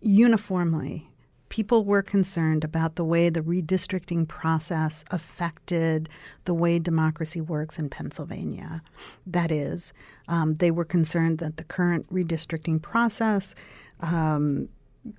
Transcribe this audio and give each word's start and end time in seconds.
uniformly, 0.00 1.10
people 1.48 1.84
were 1.84 2.02
concerned 2.02 2.64
about 2.64 2.96
the 2.96 3.04
way 3.04 3.28
the 3.28 3.40
redistricting 3.40 4.28
process 4.28 5.04
affected 5.10 6.08
the 6.44 6.54
way 6.54 6.78
democracy 6.78 7.40
works 7.40 7.78
in 7.78 7.88
Pennsylvania. 7.88 8.82
That 9.26 9.50
is, 9.50 9.92
um, 10.28 10.54
they 10.54 10.70
were 10.70 10.84
concerned 10.84 11.38
that 11.38 11.56
the 11.56 11.64
current 11.64 12.06
redistricting 12.12 12.82
process 12.82 13.54
um, 14.00 14.68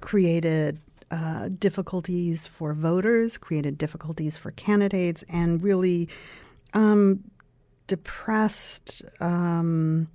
created 0.02 0.80
uh, 1.12 1.50
difficulties 1.58 2.46
for 2.46 2.74
voters, 2.74 3.38
created 3.38 3.78
difficulties 3.78 4.38
for 4.38 4.52
candidates, 4.52 5.24
and 5.28 5.64
really 5.64 6.08
um, 6.74 7.24
depressed 7.88 9.02
um, 9.20 10.08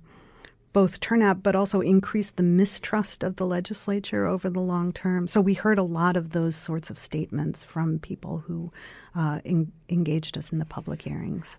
both 0.75 0.99
turnout 0.99 1.41
but 1.41 1.55
also 1.55 1.79
increase 1.79 2.31
the 2.31 2.43
mistrust 2.43 3.23
of 3.23 3.37
the 3.37 3.45
legislature 3.45 4.25
over 4.25 4.49
the 4.49 4.59
long 4.59 4.91
term. 4.91 5.25
So 5.25 5.39
we 5.39 5.53
heard 5.53 5.79
a 5.79 5.83
lot 5.83 6.17
of 6.17 6.31
those 6.31 6.53
sorts 6.53 6.89
of 6.89 6.99
statements 6.99 7.63
from 7.63 7.97
people 7.97 8.39
who 8.39 8.73
uh, 9.15 9.39
in, 9.45 9.71
engaged 9.87 10.37
us 10.37 10.51
in 10.51 10.59
the 10.59 10.65
public 10.65 11.03
hearings. 11.03 11.55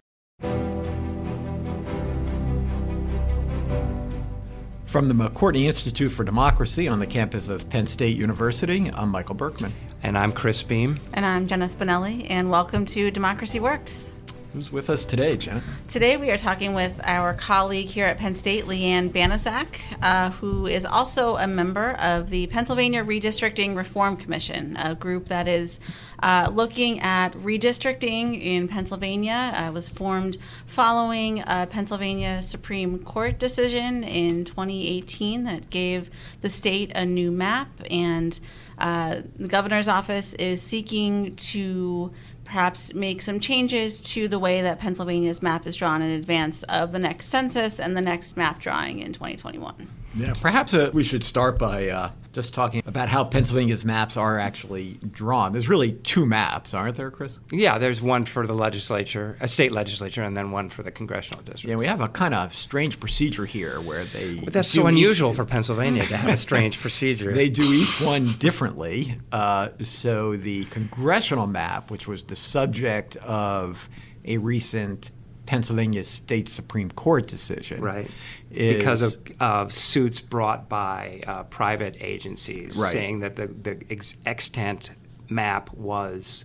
From 4.85 5.09
the 5.09 5.15
McCourtney 5.15 5.65
Institute 5.65 6.13
for 6.13 6.23
Democracy 6.23 6.87
on 6.87 6.99
the 6.99 7.07
campus 7.07 7.49
of 7.49 7.71
Penn 7.71 7.87
State 7.87 8.19
University, 8.19 8.91
I'm 8.93 9.09
Michael 9.09 9.35
Berkman. 9.35 9.73
And 10.03 10.19
I'm 10.19 10.31
Chris 10.31 10.63
Beem. 10.63 11.01
And 11.15 11.25
I'm 11.25 11.47
Jenna 11.47 11.69
Spinelli, 11.69 12.27
and 12.29 12.51
welcome 12.51 12.85
to 12.85 13.11
Democracy 13.11 13.61
Works. 13.61 14.11
Who's 14.57 14.73
with 14.73 14.89
us 14.89 15.05
today, 15.05 15.37
Jenna? 15.37 15.63
Today 15.87 16.17
we 16.17 16.31
are 16.31 16.39
talking 16.39 16.73
with 16.73 16.99
our 17.05 17.35
colleague 17.35 17.89
here 17.89 18.07
at 18.07 18.17
Penn 18.17 18.35
State, 18.35 18.67
Lee 18.67 18.85
Ann 18.85 19.11
Banaszak, 19.11 19.67
uh, 20.01 20.31
who 20.31 20.67
is 20.67 20.87
also 20.87 21.37
a 21.37 21.47
member 21.47 21.91
of 22.01 22.31
the 22.31 22.47
Pennsylvania 22.47 23.05
Redistricting 23.05 23.77
Reform 23.77 24.17
Commission, 24.17 24.75
a 24.79 24.95
group 24.95 25.27
that 25.27 25.47
is 25.47 25.79
uh, 26.23 26.51
looking 26.51 27.01
at 27.01 27.35
redistricting 27.35 28.43
in 28.43 28.67
Pennsylvania. 28.67 29.53
Uh, 29.55 29.71
was 29.73 29.91
formed 29.91 30.39
following 30.65 31.45
a 31.47 31.67
Pennsylvania 31.67 32.41
Supreme 32.41 33.01
Court 33.01 33.39
decision 33.39 34.05
in 34.05 34.47
2018 34.47 35.45
that 35.45 35.69
gave 35.69 36.09
the 36.41 36.49
state 36.49 36.91
a 36.95 37.05
new 37.05 37.31
map, 37.31 37.69
and 37.91 38.41
uh, 38.79 39.21
the 39.39 39.49
governor's 39.49 39.89
office 39.89 40.33
is 40.35 40.63
seeking 40.63 41.37
to 41.37 42.11
perhaps 42.47 42.95
make 42.95 43.21
some 43.21 43.41
changes 43.41 44.01
to 44.01 44.29
the 44.29 44.39
way 44.39 44.63
that 44.63 44.79
Pennsylvania's 44.79 45.43
map 45.43 45.67
is 45.67 45.77
drawn 45.77 46.01
in 46.01 46.11
advance 46.11 46.63
of 46.65 46.93
the 46.93 46.99
next 46.99 47.27
census 47.27 47.79
and 47.79 47.97
the 47.97 48.01
next 48.01 48.37
map 48.37 48.61
drawing 48.61 49.01
in 49.01 49.13
2021. 49.13 49.89
Yeah, 50.17 50.35
perhaps 50.41 50.73
uh, 50.73 50.91
we 50.93 51.05
should 51.05 51.23
start 51.23 51.59
by 51.59 51.89
uh, 51.89 52.11
just 52.33 52.55
talking 52.55 52.83
about 52.87 53.09
how 53.09 53.25
Pennsylvania's 53.25 53.85
maps 53.85 54.17
are 54.17 54.39
actually 54.39 54.99
drawn. 55.11 55.53
There's 55.53 55.69
really 55.69 55.93
two 55.93 56.25
maps, 56.25 56.75
aren't 56.75 56.97
there, 56.97 57.11
Chris? 57.11 57.39
Yeah, 57.51 57.79
there's 57.79 58.01
one 58.01 58.25
for 58.25 58.47
the 58.47 58.55
legislature, 58.55 59.37
a 59.41 59.49
state 59.49 59.73
legislature, 59.73 60.23
and 60.23 60.37
then 60.37 60.51
one 60.51 60.71
for 60.71 60.83
the 60.83 60.91
congressional 60.91 61.43
district. 61.43 61.71
Yeah, 61.71 61.77
we 61.77 61.87
have 61.87 62.01
a 62.01 62.09
kind 62.09 62.35
of 62.35 62.55
strange 62.55 62.99
procedure 62.99 63.47
here 63.47 63.81
where 63.81 64.05
they. 64.05 64.41
But 64.41 64.53
that's 64.55 64.69
so 64.69 64.87
unusual 64.87 65.31
each, 65.31 65.37
for 65.37 65.45
Pennsylvania 65.45 66.07
to 66.07 66.17
have 66.17 66.33
a 66.33 66.37
strange 66.37 66.81
procedure. 66.81 67.35
They 67.37 67.51
do 67.51 67.71
each 67.73 68.01
one 68.01 68.35
differently. 68.39 69.21
Uh, 69.31 69.69
so 69.83 70.37
the 70.37 70.65
congressional 70.67 71.47
map, 71.47 71.91
which 71.91 72.09
was 72.09 72.23
the 72.25 72.37
subject 72.37 73.17
of 73.17 73.89
a 74.25 74.39
recent 74.39 75.11
Pennsylvania 75.47 76.05
State 76.05 76.49
Supreme 76.49 76.91
Court 76.91 77.27
decision. 77.27 77.81
Right. 77.81 78.11
because 78.51 79.03
of, 79.03 79.17
of, 79.41 79.73
suits 79.73 80.21
brought 80.21 80.69
by 80.69 81.23
uh, 81.27 81.45
private 81.45 81.97
agencies 82.01 82.79
right. 82.79 82.93
saying 82.93 83.21
that 83.21 83.37
the, 83.37 83.47
the 83.47 83.81
ex- 83.91 84.17
extant 84.27 84.91
map 85.29 85.73
was 85.73 86.45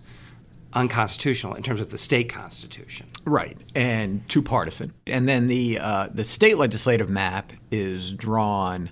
unconstitutional 0.74 1.54
in 1.54 1.62
terms 1.62 1.80
of 1.80 1.90
the 1.90 1.98
state 1.98 2.28
constitution. 2.28 3.06
Right, 3.24 3.56
and 3.74 4.26
too 4.28 4.42
partisan. 4.42 4.92
And 5.06 5.28
then 5.28 5.48
the 5.48 5.78
uh, 5.78 6.08
the 6.12 6.24
state 6.24 6.58
legislative 6.58 7.10
map 7.10 7.52
is 7.70 8.12
drawn 8.12 8.90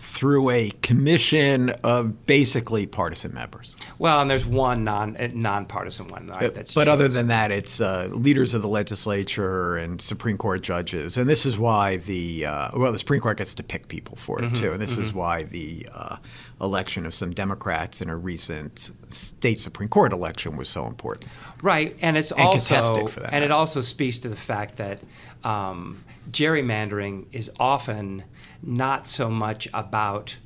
through 0.00 0.48
a 0.48 0.70
commission 0.82 1.70
of 1.84 2.24
basically 2.24 2.86
partisan 2.86 3.34
members. 3.34 3.76
Well, 3.98 4.20
and 4.20 4.30
there's 4.30 4.46
one 4.46 4.82
non 4.82 5.16
uh, 5.16 5.28
nonpartisan 5.34 6.08
one, 6.08 6.26
right? 6.26 6.54
That's 6.54 6.74
but 6.74 6.88
other 6.88 7.06
than 7.06 7.26
that, 7.28 7.52
it's 7.52 7.80
uh, 7.80 8.08
leaders 8.12 8.54
of 8.54 8.62
the 8.62 8.68
legislature 8.68 9.76
and 9.76 10.00
Supreme 10.00 10.38
Court 10.38 10.62
judges, 10.62 11.18
and 11.18 11.28
this 11.28 11.44
is 11.44 11.58
why 11.58 11.98
the 11.98 12.46
uh, 12.46 12.70
well, 12.74 12.92
the 12.92 12.98
Supreme 12.98 13.20
Court 13.20 13.36
gets 13.36 13.54
to 13.54 13.62
pick 13.62 13.88
people 13.88 14.16
for 14.16 14.38
it 14.38 14.46
mm-hmm, 14.46 14.54
too, 14.54 14.72
and 14.72 14.80
this 14.80 14.94
mm-hmm. 14.94 15.02
is 15.02 15.12
why 15.12 15.44
the 15.44 15.86
uh, 15.92 16.16
election 16.60 17.04
of 17.04 17.14
some 17.14 17.32
Democrats 17.32 18.00
in 18.00 18.08
a 18.08 18.16
recent 18.16 18.90
state 19.10 19.60
Supreme 19.60 19.90
Court 19.90 20.12
election 20.12 20.56
was 20.56 20.68
so 20.70 20.86
important. 20.86 21.30
Right, 21.62 21.94
and 22.00 22.16
it's 22.16 22.32
and 22.32 22.40
also 22.40 23.06
and 23.30 23.44
it 23.44 23.50
also 23.50 23.82
speaks 23.82 24.18
to 24.20 24.30
the 24.30 24.36
fact 24.36 24.78
that 24.78 25.00
um, 25.44 26.02
gerrymandering 26.30 27.26
is 27.32 27.50
often 27.60 28.24
not 28.62 29.06
so 29.06 29.30
much 29.30 29.68
about 29.72 30.38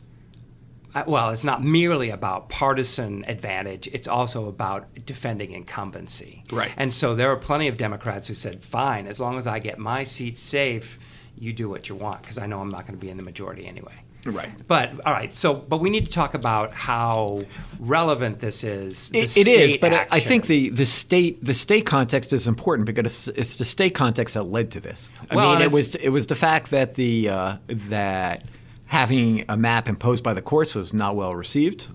uh, 0.94 1.02
well, 1.08 1.30
it's 1.30 1.42
not 1.42 1.62
merely 1.62 2.10
about 2.10 2.48
partisan 2.48 3.25
advantage, 3.26 3.88
it's 3.88 4.06
also 4.06 4.47
about 4.47 4.86
defending 5.04 5.50
incumbency. 5.50 6.44
Right. 6.52 6.70
And 6.76 6.94
so 6.94 7.16
there 7.16 7.30
are 7.32 7.36
plenty 7.36 7.66
of 7.66 7.76
Democrats 7.76 8.28
who 8.28 8.34
said, 8.34 8.64
fine, 8.64 9.08
as 9.08 9.19
long 9.19 9.36
as 9.36 9.47
I 9.47 9.58
get 9.58 9.78
my 9.78 10.04
seat 10.04 10.38
safe, 10.38 10.98
you 11.36 11.52
do 11.52 11.69
what 11.69 11.88
you 11.88 11.97
want, 11.97 12.22
because 12.22 12.38
I 12.38 12.47
know 12.47 12.60
I'm 12.60 12.70
not 12.70 12.86
going 12.86 12.98
to 12.98 13.04
be 13.04 13.10
in 13.10 13.16
the 13.16 13.25
majority 13.25 13.66
anyway. 13.66 14.03
Right. 14.26 14.50
But 14.66 14.92
all 15.06 15.12
right. 15.12 15.32
So, 15.32 15.54
but 15.54 15.78
we 15.78 15.90
need 15.90 16.06
to 16.06 16.12
talk 16.12 16.34
about 16.34 16.72
how 16.72 17.42
relevant 17.78 18.38
this 18.38 18.64
is. 18.64 19.10
It, 19.12 19.36
it 19.36 19.46
is, 19.46 19.76
but 19.76 19.92
action. 19.92 20.08
I 20.10 20.20
think 20.20 20.46
the, 20.46 20.70
the 20.70 20.86
state 20.86 21.44
the 21.44 21.54
state 21.54 21.86
context 21.86 22.32
is 22.32 22.46
important 22.46 22.86
because 22.86 23.28
it's 23.28 23.56
the 23.56 23.64
state 23.64 23.94
context 23.94 24.34
that 24.34 24.44
led 24.44 24.70
to 24.72 24.80
this. 24.80 25.10
I 25.30 25.36
well, 25.36 25.54
mean, 25.54 25.62
it 25.62 25.72
was 25.72 25.94
it 25.96 26.08
was 26.08 26.26
the 26.26 26.34
fact 26.34 26.70
that 26.70 26.94
the 26.94 27.28
uh, 27.28 27.56
that 27.66 28.44
having 28.86 29.44
a 29.48 29.56
map 29.56 29.88
imposed 29.88 30.24
by 30.24 30.34
the 30.34 30.42
courts 30.42 30.74
was 30.74 30.94
not 30.94 31.16
well 31.16 31.34
received, 31.34 31.88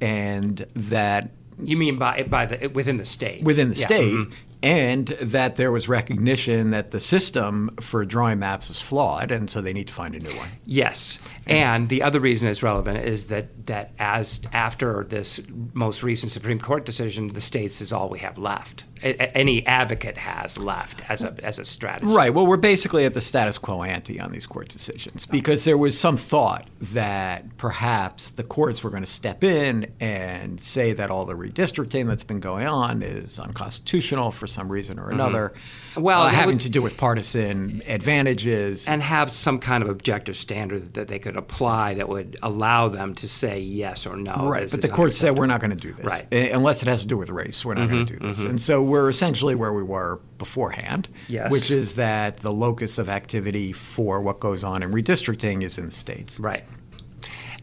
and 0.00 0.66
that 0.74 1.30
you 1.62 1.76
mean 1.76 1.98
by 1.98 2.24
by 2.24 2.46
the 2.46 2.68
within 2.68 2.98
the 2.98 3.04
state 3.04 3.42
within 3.44 3.70
the 3.70 3.76
yeah. 3.76 3.86
state, 3.86 4.14
mm-hmm 4.14 4.32
and 4.62 5.08
that 5.20 5.56
there 5.56 5.72
was 5.72 5.88
recognition 5.88 6.70
that 6.70 6.90
the 6.90 7.00
system 7.00 7.70
for 7.80 8.04
drawing 8.04 8.38
maps 8.38 8.70
is 8.70 8.80
flawed, 8.80 9.30
and 9.30 9.50
so 9.50 9.60
they 9.60 9.72
need 9.72 9.86
to 9.88 9.92
find 9.92 10.14
a 10.14 10.18
new 10.18 10.36
one. 10.36 10.48
Yes, 10.64 11.18
and 11.46 11.88
the 11.88 12.02
other 12.02 12.20
reason 12.20 12.48
it's 12.48 12.62
relevant 12.62 13.04
is 13.04 13.26
that 13.26 13.66
that 13.66 13.92
as 13.98 14.40
after 14.52 15.04
this 15.04 15.40
most 15.72 16.02
recent 16.02 16.32
Supreme 16.32 16.60
Court 16.60 16.84
decision, 16.84 17.28
the 17.28 17.40
states 17.40 17.80
is 17.80 17.92
all 17.92 18.08
we 18.08 18.20
have 18.20 18.38
left 18.38 18.84
any 19.02 19.66
advocate 19.66 20.16
has 20.16 20.58
left 20.58 21.02
as 21.10 21.22
a 21.22 21.34
as 21.42 21.58
a 21.58 21.64
strategy. 21.64 22.06
Right. 22.06 22.32
Well, 22.32 22.46
we're 22.46 22.56
basically 22.56 23.04
at 23.04 23.14
the 23.14 23.20
status 23.20 23.58
quo 23.58 23.82
ante 23.82 24.20
on 24.20 24.32
these 24.32 24.46
court 24.46 24.68
decisions 24.68 25.26
because 25.26 25.64
there 25.64 25.78
was 25.78 25.98
some 25.98 26.16
thought 26.16 26.68
that 26.80 27.56
perhaps 27.56 28.30
the 28.30 28.44
courts 28.44 28.84
were 28.84 28.90
going 28.90 29.02
to 29.02 29.10
step 29.10 29.42
in 29.42 29.92
and 30.00 30.60
say 30.60 30.92
that 30.92 31.10
all 31.10 31.24
the 31.24 31.34
redistricting 31.34 32.06
that's 32.06 32.24
been 32.24 32.40
going 32.40 32.66
on 32.66 33.02
is 33.02 33.38
unconstitutional 33.38 34.30
for 34.30 34.46
some 34.52 34.70
reason 34.70 34.98
or 34.98 35.04
mm-hmm. 35.04 35.14
another. 35.14 35.48
Mm-hmm. 35.94 36.02
Well, 36.02 36.22
uh, 36.22 36.28
having 36.28 36.56
would, 36.56 36.62
to 36.62 36.70
do 36.70 36.80
with 36.80 36.96
partisan 36.96 37.82
advantages 37.86 38.88
and 38.88 39.02
have 39.02 39.30
some 39.30 39.58
kind 39.58 39.82
of 39.82 39.88
objective 39.88 40.36
standard 40.36 40.94
that 40.94 41.08
they 41.08 41.18
could 41.18 41.36
apply 41.36 41.94
that 41.94 42.08
would 42.08 42.38
allow 42.42 42.88
them 42.88 43.14
to 43.16 43.28
say 43.28 43.58
yes 43.58 44.06
or 44.06 44.16
no. 44.16 44.48
Right. 44.48 44.70
But 44.70 44.82
the 44.82 44.88
court 44.88 45.12
said 45.12 45.36
we're 45.36 45.46
not 45.46 45.60
going 45.60 45.70
to 45.70 45.76
do 45.76 45.92
this 45.92 46.06
right. 46.06 46.32
unless 46.52 46.82
it 46.82 46.88
has 46.88 47.02
to 47.02 47.08
do 47.08 47.16
with 47.16 47.30
race. 47.30 47.64
We're 47.64 47.74
not 47.74 47.88
mm-hmm, 47.88 47.94
going 47.94 48.06
to 48.06 48.12
do 48.18 48.26
this. 48.26 48.40
Mm-hmm. 48.40 48.50
And 48.50 48.60
so 48.60 48.82
we're 48.82 49.08
essentially 49.08 49.54
where 49.54 49.72
we 49.72 49.82
were 49.82 50.20
beforehand, 50.38 51.08
yes. 51.28 51.50
which 51.50 51.70
is 51.70 51.94
that 51.94 52.38
the 52.38 52.52
locus 52.52 52.98
of 52.98 53.08
activity 53.08 53.72
for 53.72 54.20
what 54.20 54.40
goes 54.40 54.64
on 54.64 54.82
in 54.82 54.92
redistricting 54.92 55.62
is 55.62 55.78
in 55.78 55.86
the 55.86 55.92
states. 55.92 56.40
Right. 56.40 56.64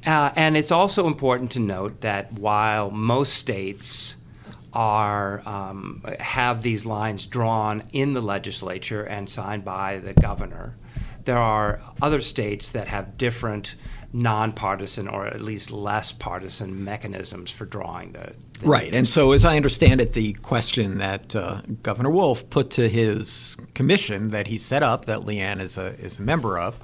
Uh, 0.06 0.32
and 0.36 0.56
it's 0.56 0.72
also 0.72 1.08
important 1.08 1.52
to 1.52 1.60
note 1.60 2.02
that 2.02 2.32
while 2.34 2.90
most 2.90 3.34
states 3.34 4.16
are 4.74 5.42
um, 5.48 6.04
have 6.20 6.62
these 6.62 6.86
lines 6.86 7.26
drawn 7.26 7.84
in 7.94 8.14
the 8.14 8.22
legislature 8.22 9.04
and 9.04 9.30
signed 9.30 9.66
by 9.66 9.98
the 9.98 10.14
governor, 10.14 10.76
there 11.26 11.38
are 11.38 11.82
other 12.02 12.22
states 12.22 12.70
that 12.70 12.88
have 12.88 13.18
different 13.18 13.76
nonpartisan 14.12 15.08
or 15.08 15.28
at 15.28 15.42
least 15.42 15.70
less 15.70 16.12
partisan 16.12 16.84
mechanisms 16.84 17.52
for 17.52 17.66
drawing 17.66 18.12
the, 18.14 18.34
the 18.60 18.68
right. 18.68 18.94
And 18.94 19.08
so, 19.08 19.32
as 19.32 19.46
I 19.46 19.56
understand 19.56 20.02
it, 20.02 20.14
the 20.14 20.34
question 20.34 20.98
that 20.98 21.36
uh, 21.36 21.62
Governor 21.84 22.10
Wolf 22.10 22.50
put 22.50 22.72
to 22.72 22.90
his 22.90 23.58
commission 23.76 24.32
that 24.32 24.48
he 24.48 24.58
set 24.58 24.82
up, 24.82 25.06
that 25.06 25.26
Lee 25.26 25.40
Ann 25.40 25.60
is 25.60 25.78
a 25.78 25.94
is 26.00 26.20
a 26.20 26.24
member 26.24 26.58
of, 26.58 26.80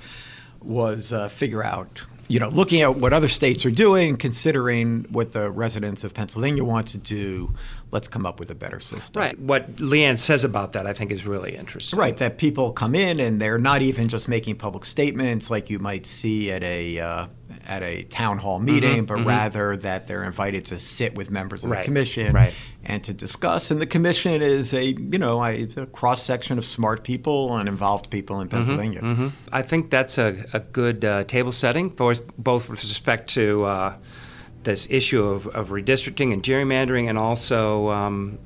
was 0.61 1.11
uh, 1.11 1.29
figure 1.29 1.63
out. 1.63 2.03
You 2.27 2.39
know, 2.39 2.49
looking 2.49 2.81
at 2.81 2.95
what 2.95 3.13
other 3.13 3.27
states 3.27 3.65
are 3.65 3.71
doing, 3.71 4.17
considering 4.17 5.05
what 5.09 5.33
the 5.33 5.51
residents 5.51 6.03
of 6.03 6.13
Pennsylvania 6.13 6.63
want 6.63 6.87
to 6.87 6.97
do, 6.97 7.53
let's 7.95 8.09
come 8.09 8.25
up 8.25 8.41
with 8.41 8.51
a 8.51 8.55
better 8.55 8.81
system. 8.81 9.21
Right. 9.21 9.39
What 9.39 9.79
Lee 9.79 10.03
Ann 10.03 10.17
says 10.17 10.43
about 10.43 10.73
that, 10.73 10.85
I 10.85 10.91
think, 10.91 11.11
is 11.11 11.25
really 11.25 11.55
interesting. 11.55 11.97
Right. 11.97 12.17
That 12.17 12.37
people 12.37 12.73
come 12.73 12.93
in 12.93 13.21
and 13.21 13.41
they're 13.41 13.57
not 13.57 13.81
even 13.81 14.09
just 14.09 14.27
making 14.27 14.57
public 14.57 14.83
statements 14.83 15.49
like 15.49 15.69
you 15.69 15.79
might 15.79 16.05
see 16.05 16.51
at 16.51 16.61
a 16.61 16.99
uh, 16.99 17.27
at 17.65 17.83
a 17.83 18.03
town 18.03 18.37
hall 18.39 18.59
meeting, 18.59 18.97
mm-hmm, 18.97 19.05
but 19.05 19.19
mm-hmm. 19.19 19.29
rather 19.29 19.77
that 19.77 20.07
they're 20.07 20.25
invited 20.25 20.65
to 20.65 20.77
sit 20.77 21.15
with 21.15 21.31
members 21.31 21.63
of 21.63 21.71
right. 21.71 21.79
the 21.79 21.85
commission 21.85 22.33
right. 22.33 22.53
and 22.83 23.01
to 23.05 23.13
discuss. 23.13 23.71
And 23.71 23.79
the 23.79 23.87
commission 23.87 24.41
is 24.41 24.73
a 24.73 24.87
you 24.87 25.17
know 25.17 25.41
a, 25.41 25.63
a 25.77 25.85
cross 25.85 26.21
section 26.21 26.57
of 26.57 26.65
smart 26.65 27.05
people 27.05 27.55
and 27.55 27.69
involved 27.69 28.09
people 28.09 28.41
in 28.41 28.49
Mm-hmm, 28.49 28.57
Pennsylvania. 28.57 29.01
Mm-hmm, 29.01 29.27
I 29.53 29.61
think 29.61 29.89
that's 29.89 30.17
a, 30.17 30.45
a 30.51 30.59
good 30.59 31.05
uh, 31.05 31.23
table 31.23 31.53
setting 31.53 31.89
for 31.95 32.13
both 32.37 32.69
with 32.69 32.83
respect 32.83 33.29
to 33.29 33.63
uh, 33.63 33.93
this 34.65 34.87
issue 34.89 35.23
of, 35.23 35.47
of, 35.47 35.69
redistricting 35.69 36.33
and 36.33 36.43
gerrymandering, 36.43 37.07
and 37.09 37.17
also 37.17 37.89
um, 37.89 38.37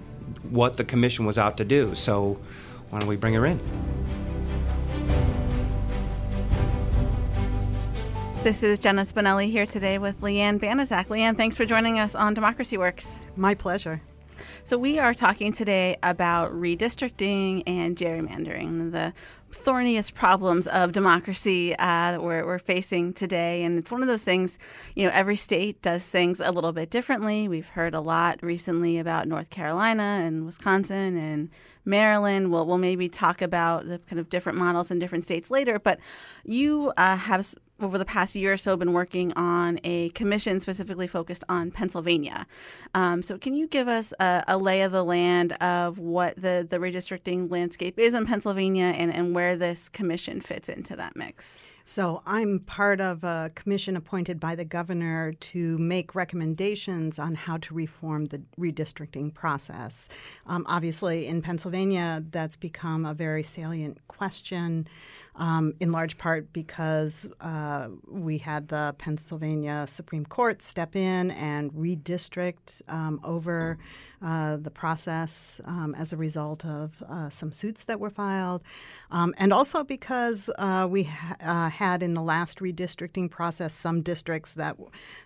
what 0.49 0.77
the 0.77 0.83
commission 0.83 1.25
was 1.25 1.37
out 1.37 1.57
to 1.57 1.65
do. 1.65 1.95
So, 1.95 2.37
why 2.89 2.99
don't 2.99 3.09
we 3.09 3.15
bring 3.15 3.33
her 3.33 3.45
in? 3.45 3.59
This 8.43 8.63
is 8.63 8.79
Jenna 8.79 9.01
Spinelli 9.01 9.51
here 9.51 9.65
today 9.65 9.97
with 9.97 10.21
Lee 10.21 10.39
Ann 10.39 10.59
Banaszak. 10.59 11.09
Lee 11.09 11.21
Ann, 11.21 11.35
thanks 11.35 11.57
for 11.57 11.65
joining 11.65 11.99
us 11.99 12.15
on 12.15 12.33
Democracy 12.33 12.77
Works. 12.77 13.19
My 13.35 13.53
pleasure. 13.53 14.01
So, 14.63 14.77
we 14.77 14.99
are 14.99 15.13
talking 15.13 15.51
today 15.51 15.97
about 16.03 16.51
redistricting 16.51 17.63
and 17.67 17.97
gerrymandering, 17.97 18.91
the 18.91 19.13
thorniest 19.51 20.13
problems 20.13 20.67
of 20.67 20.91
democracy 20.91 21.73
uh, 21.73 22.11
that 22.11 22.23
we're, 22.23 22.45
we're 22.45 22.59
facing 22.59 23.13
today. 23.13 23.63
And 23.63 23.77
it's 23.77 23.91
one 23.91 24.01
of 24.01 24.07
those 24.07 24.21
things, 24.21 24.57
you 24.95 25.05
know, 25.05 25.11
every 25.13 25.35
state 25.35 25.81
does 25.81 26.07
things 26.07 26.39
a 26.39 26.51
little 26.51 26.71
bit 26.71 26.89
differently. 26.89 27.47
We've 27.47 27.67
heard 27.67 27.93
a 27.93 28.01
lot 28.01 28.39
recently 28.41 28.97
about 28.99 29.27
North 29.27 29.49
Carolina 29.49 30.21
and 30.23 30.45
Wisconsin 30.45 31.17
and 31.17 31.49
Maryland. 31.85 32.51
We'll, 32.51 32.65
we'll 32.65 32.77
maybe 32.77 33.09
talk 33.09 33.41
about 33.41 33.87
the 33.87 33.99
kind 33.99 34.19
of 34.19 34.29
different 34.29 34.57
models 34.57 34.91
in 34.91 34.99
different 34.99 35.23
states 35.23 35.49
later. 35.49 35.79
But 35.79 35.99
you 36.45 36.93
uh, 36.97 37.17
have 37.17 37.53
over 37.81 37.97
the 37.97 38.05
past 38.05 38.35
year 38.35 38.53
or 38.53 38.57
so 38.57 38.75
been 38.77 38.93
working 38.93 39.33
on 39.33 39.79
a 39.83 40.09
commission 40.09 40.59
specifically 40.59 41.07
focused 41.07 41.43
on 41.49 41.71
Pennsylvania. 41.71 42.47
Um, 42.93 43.21
so, 43.21 43.37
can 43.37 43.53
you 43.53 43.67
give 43.67 43.87
us 43.87 44.13
a, 44.19 44.43
a, 44.47 44.57
lay 44.57 44.81
of 44.81 44.91
the 44.91 45.03
land 45.03 45.53
of 45.53 45.97
what 45.97 46.35
the, 46.35 46.65
the 46.69 46.77
redistricting 46.77 47.49
landscape 47.51 47.97
is 47.97 48.13
in 48.13 48.25
Pennsylvania 48.25 48.93
and, 48.95 49.13
and 49.13 49.33
where 49.33 49.55
this 49.55 49.89
commission 49.89 50.41
fits 50.41 50.69
into 50.69 50.95
that 50.95 51.15
mix? 51.15 51.71
So, 51.85 52.21
I'm 52.25 52.59
part 52.59 53.01
of 53.01 53.23
a 53.23 53.51
commission 53.55 53.95
appointed 53.95 54.39
by 54.39 54.55
the 54.55 54.65
governor 54.65 55.33
to 55.33 55.77
make 55.77 56.13
recommendations 56.13 57.17
on 57.17 57.35
how 57.35 57.57
to 57.57 57.73
reform 57.73 58.25
the 58.25 58.41
redistricting 58.59 59.33
process. 59.33 60.07
Um, 60.45 60.65
obviously, 60.67 61.27
in 61.27 61.41
Pennsylvania, 61.41 62.23
that's 62.29 62.55
become 62.55 63.05
a 63.05 63.13
very 63.13 63.43
salient 63.43 63.97
question. 64.07 64.87
Um, 65.39 65.73
in 65.79 65.93
large 65.93 66.17
part 66.17 66.51
because 66.51 67.25
uh, 67.39 67.87
we 68.05 68.39
had 68.39 68.67
the 68.67 68.93
Pennsylvania 68.97 69.85
Supreme 69.87 70.25
Court 70.25 70.61
step 70.61 70.97
in 70.97 71.31
and 71.31 71.71
redistrict 71.71 72.81
um, 72.89 73.21
over 73.23 73.77
uh, 74.21 74.57
the 74.57 74.71
process 74.71 75.61
um, 75.65 75.95
as 75.97 76.13
a 76.13 76.17
result 76.17 76.65
of 76.65 77.03
uh, 77.09 77.29
some 77.29 77.51
suits 77.51 77.85
that 77.85 77.99
were 77.99 78.09
filed, 78.09 78.61
um, 79.11 79.33
and 79.37 79.53
also 79.53 79.83
because 79.83 80.49
uh, 80.57 80.87
we 80.89 81.03
ha- 81.03 81.69
had 81.69 82.03
in 82.03 82.13
the 82.13 82.21
last 82.21 82.59
redistricting 82.59 83.29
process 83.29 83.73
some 83.73 84.01
districts 84.01 84.53
that 84.55 84.77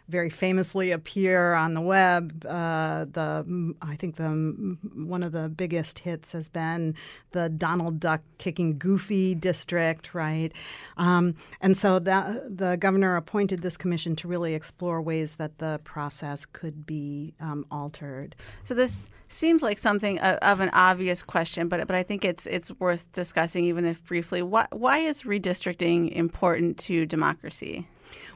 very 0.09 0.29
famously 0.29 0.91
appear 0.91 1.53
on 1.53 1.73
the 1.73 1.81
web. 1.81 2.45
Uh, 2.47 3.05
the 3.05 3.75
I 3.81 3.95
think 3.95 4.17
the 4.17 4.77
one 4.95 5.23
of 5.23 5.31
the 5.31 5.49
biggest 5.49 5.99
hits 5.99 6.31
has 6.33 6.49
been 6.49 6.95
the 7.31 7.49
Donald 7.49 7.99
Duck 7.99 8.21
kicking 8.37 8.77
Goofy 8.77 9.33
district, 9.35 10.13
right? 10.13 10.51
Um, 10.97 11.35
and 11.61 11.77
so 11.77 11.99
that, 11.99 12.57
the 12.57 12.77
governor 12.77 13.15
appointed 13.15 13.61
this 13.61 13.77
commission 13.77 14.15
to 14.17 14.27
really 14.27 14.53
explore 14.53 15.01
ways 15.01 15.37
that 15.37 15.57
the 15.57 15.79
process 15.83 16.45
could 16.45 16.85
be 16.85 17.33
um, 17.39 17.65
altered. 17.71 18.35
So 18.63 18.73
this 18.83 19.09
seems 19.29 19.63
like 19.63 19.77
something 19.77 20.19
of 20.19 20.59
an 20.59 20.69
obvious 20.73 21.23
question, 21.23 21.67
but 21.67 21.87
but 21.87 21.95
I 21.95 22.03
think 22.03 22.25
it's 22.25 22.45
it's 22.45 22.71
worth 22.79 23.11
discussing, 23.13 23.65
even 23.65 23.85
if 23.85 24.03
briefly. 24.03 24.41
Why 24.41 24.67
why 24.71 24.99
is 24.99 25.23
redistricting 25.23 26.11
important 26.11 26.77
to 26.79 27.05
democracy? 27.05 27.87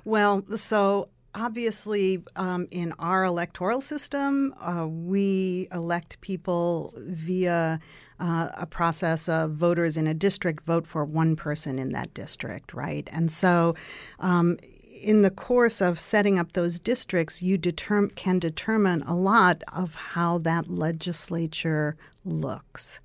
Well, 0.05 0.43
so 0.55 1.09
obviously, 1.35 2.23
um, 2.35 2.67
in 2.71 2.93
our 2.97 3.25
electoral 3.25 3.81
system, 3.81 4.55
uh, 4.61 4.87
we 4.87 5.67
elect 5.71 6.19
people 6.21 6.93
via 6.97 7.79
uh, 8.19 8.49
a 8.57 8.65
process 8.65 9.29
of 9.29 9.51
voters 9.51 9.97
in 9.97 10.07
a 10.07 10.13
district 10.13 10.65
vote 10.65 10.87
for 10.87 11.05
one 11.05 11.35
person 11.35 11.77
in 11.77 11.89
that 11.89 12.13
district, 12.13 12.73
right? 12.73 13.07
And 13.11 13.31
so, 13.31 13.75
um, 14.19 14.57
in 15.01 15.21
the 15.21 15.31
course 15.31 15.81
of 15.81 15.99
setting 15.99 16.39
up 16.39 16.53
those 16.53 16.79
districts, 16.79 17.41
you 17.41 17.57
determ- 17.57 18.13
can 18.15 18.39
determine 18.39 19.01
a 19.03 19.15
lot 19.15 19.63
of 19.73 19.95
how 19.95 20.37
that 20.39 20.69
legislature 20.69 21.95
looks. 22.25 22.99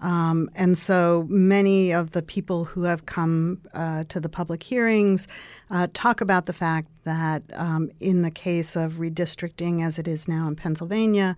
Um, 0.00 0.50
and 0.54 0.76
so 0.76 1.26
many 1.30 1.92
of 1.92 2.10
the 2.10 2.22
people 2.22 2.64
who 2.64 2.82
have 2.82 3.06
come 3.06 3.60
uh, 3.72 4.04
to 4.08 4.20
the 4.20 4.28
public 4.28 4.62
hearings 4.62 5.26
uh, 5.70 5.86
talk 5.94 6.20
about 6.20 6.46
the 6.46 6.52
fact 6.52 6.88
that 7.04 7.42
um, 7.54 7.90
in 8.00 8.22
the 8.22 8.30
case 8.30 8.76
of 8.76 8.94
redistricting 8.94 9.82
as 9.82 9.98
it 9.98 10.06
is 10.06 10.28
now 10.28 10.46
in 10.46 10.56
Pennsylvania, 10.56 11.36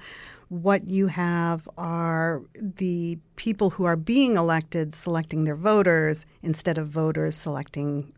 what 0.48 0.88
you 0.88 1.08
have 1.08 1.68
are 1.76 2.42
the 2.56 3.18
people 3.36 3.70
who 3.70 3.84
are 3.84 3.96
being 3.96 4.36
elected 4.36 4.94
selecting 4.94 5.44
their 5.44 5.56
voters 5.56 6.24
instead 6.42 6.78
of 6.78 6.88
voters 6.88 7.36
selecting 7.36 8.12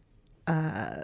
uh, 0.46 1.02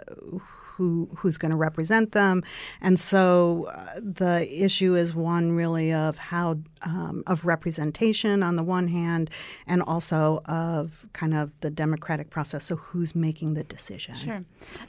who 0.75 1.09
who's 1.17 1.37
going 1.37 1.51
to 1.51 1.57
represent 1.57 2.11
them, 2.11 2.43
and 2.81 2.99
so 2.99 3.67
uh, 3.73 3.99
the 4.01 4.47
issue 4.51 4.95
is 4.95 5.13
one 5.13 5.55
really 5.55 5.93
of 5.93 6.17
how 6.17 6.57
um, 6.81 7.23
of 7.27 7.45
representation 7.45 8.43
on 8.43 8.55
the 8.57 8.63
one 8.63 8.87
hand, 8.87 9.29
and 9.67 9.81
also 9.83 10.41
of 10.45 11.05
kind 11.13 11.33
of 11.33 11.57
the 11.61 11.71
democratic 11.71 12.29
process. 12.29 12.65
So 12.65 12.75
who's 12.75 13.15
making 13.15 13.53
the 13.53 13.63
decision? 13.63 14.15
Sure, 14.15 14.39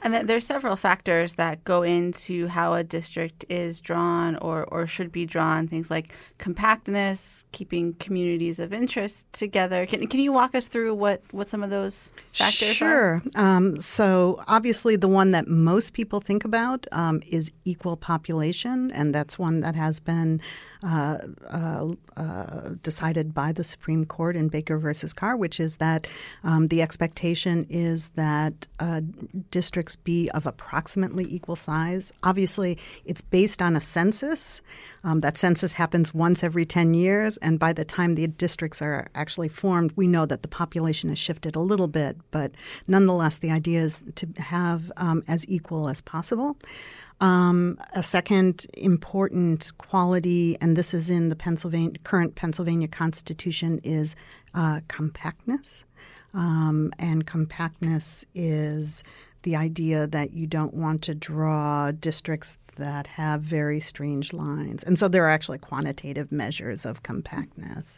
and 0.01 0.13
th- 0.13 0.25
there's 0.25 0.45
several 0.45 0.75
factors 0.75 1.35
that 1.35 1.63
go 1.63 1.83
into 1.83 2.47
how 2.47 2.73
a 2.73 2.83
district 2.83 3.45
is 3.47 3.79
drawn 3.79 4.35
or 4.37 4.65
or 4.65 4.87
should 4.87 5.11
be 5.11 5.25
drawn. 5.25 5.67
Things 5.67 5.89
like 5.89 6.13
compactness, 6.37 7.45
keeping 7.53 7.93
communities 7.93 8.59
of 8.59 8.73
interest 8.73 9.25
together. 9.31 9.85
Can 9.85 10.05
can 10.07 10.19
you 10.19 10.33
walk 10.33 10.53
us 10.53 10.67
through 10.67 10.95
what 10.95 11.21
what 11.31 11.47
some 11.47 11.63
of 11.63 11.69
those 11.69 12.11
factors 12.33 12.75
sure. 12.75 12.87
are? 12.87 13.21
Sure. 13.21 13.21
Um, 13.35 13.79
so 13.79 14.43
obviously, 14.47 14.97
the 14.97 15.07
one 15.07 15.31
that 15.31 15.47
most 15.47 15.76
most 15.77 15.93
people 15.93 16.19
think 16.19 16.43
about 16.43 16.87
um, 16.91 17.21
is 17.27 17.51
equal 17.63 17.95
population, 17.95 18.91
and 18.99 19.13
that's 19.13 19.37
one 19.37 19.61
that 19.61 19.75
has 19.75 19.99
been 19.99 20.41
uh, 20.83 21.17
uh, 21.49 21.87
uh, 22.15 22.69
decided 22.83 23.33
by 23.33 23.51
the 23.51 23.63
Supreme 23.63 24.05
Court 24.05 24.35
in 24.35 24.47
Baker 24.47 24.77
versus 24.77 25.13
Carr, 25.13 25.35
which 25.35 25.59
is 25.59 25.77
that 25.77 26.07
um, 26.43 26.67
the 26.67 26.81
expectation 26.81 27.65
is 27.69 28.09
that 28.09 28.67
districts 29.51 29.95
be 29.95 30.29
of 30.31 30.45
approximately 30.45 31.25
equal 31.29 31.55
size. 31.55 32.11
Obviously, 32.23 32.77
it's 33.05 33.21
based 33.21 33.61
on 33.61 33.75
a 33.75 33.81
census. 33.81 34.61
Um, 35.03 35.21
that 35.21 35.37
census 35.37 35.73
happens 35.73 36.13
once 36.13 36.43
every 36.43 36.65
10 36.65 36.93
years, 36.93 37.37
and 37.37 37.57
by 37.57 37.73
the 37.73 37.85
time 37.85 38.15
the 38.15 38.27
districts 38.27 38.81
are 38.81 39.07
actually 39.15 39.47
formed, 39.47 39.93
we 39.95 40.05
know 40.07 40.25
that 40.25 40.41
the 40.41 40.47
population 40.47 41.09
has 41.09 41.17
shifted 41.17 41.55
a 41.55 41.59
little 41.59 41.87
bit, 41.87 42.17
but 42.31 42.51
nonetheless, 42.87 43.39
the 43.39 43.51
idea 43.51 43.81
is 43.81 44.01
to 44.15 44.27
have 44.37 44.91
um, 44.97 45.23
as 45.27 45.45
equal 45.47 45.87
as 45.87 46.01
possible. 46.01 46.57
Um, 47.19 47.79
a 47.95 48.03
second 48.03 48.67
important 48.77 49.75
quality, 49.77 50.57
and 50.61 50.75
this 50.75 50.93
is 50.93 51.09
in 51.09 51.29
the 51.29 51.35
Pennsylvania 51.35 51.97
current 52.03 52.35
Pennsylvania 52.35 52.87
Constitution, 52.87 53.79
is 53.83 54.15
uh, 54.53 54.81
compactness. 54.87 55.85
Um, 56.33 56.91
and 56.99 57.25
compactness 57.25 58.25
is 58.35 59.03
the 59.43 59.55
idea 59.55 60.05
that 60.07 60.33
you 60.33 60.45
don't 60.45 60.73
want 60.73 61.01
to 61.03 61.15
draw 61.15 61.91
districts 61.91 62.57
that 62.75 63.07
have 63.07 63.41
very 63.41 63.79
strange 63.79 64.33
lines. 64.33 64.83
And 64.83 64.99
so 64.99 65.07
there 65.07 65.25
are 65.25 65.29
actually 65.29 65.57
quantitative 65.57 66.31
measures 66.31 66.85
of 66.85 67.01
compactness. 67.01 67.97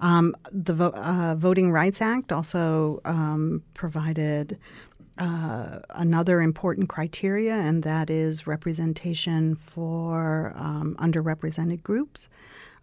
Um, 0.00 0.36
the 0.52 0.86
uh, 0.86 1.34
Voting 1.36 1.72
Rights 1.72 2.00
Act 2.00 2.32
also 2.32 3.00
um, 3.04 3.62
provided 3.74 4.58
uh, 5.18 5.80
another 5.90 6.40
important 6.40 6.88
criteria, 6.88 7.54
and 7.54 7.82
that 7.82 8.08
is 8.08 8.46
representation 8.46 9.56
for 9.56 10.52
um, 10.56 10.96
underrepresented 11.00 11.82
groups. 11.82 12.28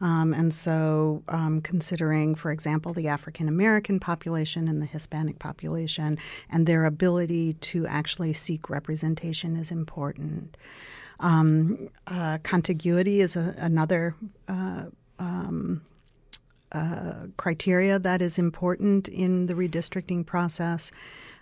Um, 0.02 0.34
and 0.34 0.54
so, 0.54 1.24
um, 1.30 1.62
considering, 1.62 2.36
for 2.36 2.52
example, 2.52 2.94
the 2.94 3.08
African 3.08 3.48
American 3.48 4.00
population 4.00 4.68
and 4.68 4.82
the 4.82 4.86
Hispanic 4.86 5.40
population 5.40 6.18
and 6.50 6.68
their 6.68 6.84
ability 6.86 7.54
to 7.54 7.88
actually 7.88 8.34
seek 8.34 8.70
representation 8.70 9.56
is 9.56 9.72
important. 9.72 10.58
Um, 11.22 11.88
uh, 12.08 12.40
contiguity 12.44 13.22
is 13.22 13.38
a, 13.38 13.56
another 13.58 14.16
uh, 14.50 14.86
um, 15.18 15.82
uh, 16.74 17.28
criteria 17.38 17.98
that 17.98 18.22
is 18.22 18.38
important 18.38 19.08
in 19.08 19.46
the 19.46 19.54
redistricting 19.54 20.26
process. 20.26 20.92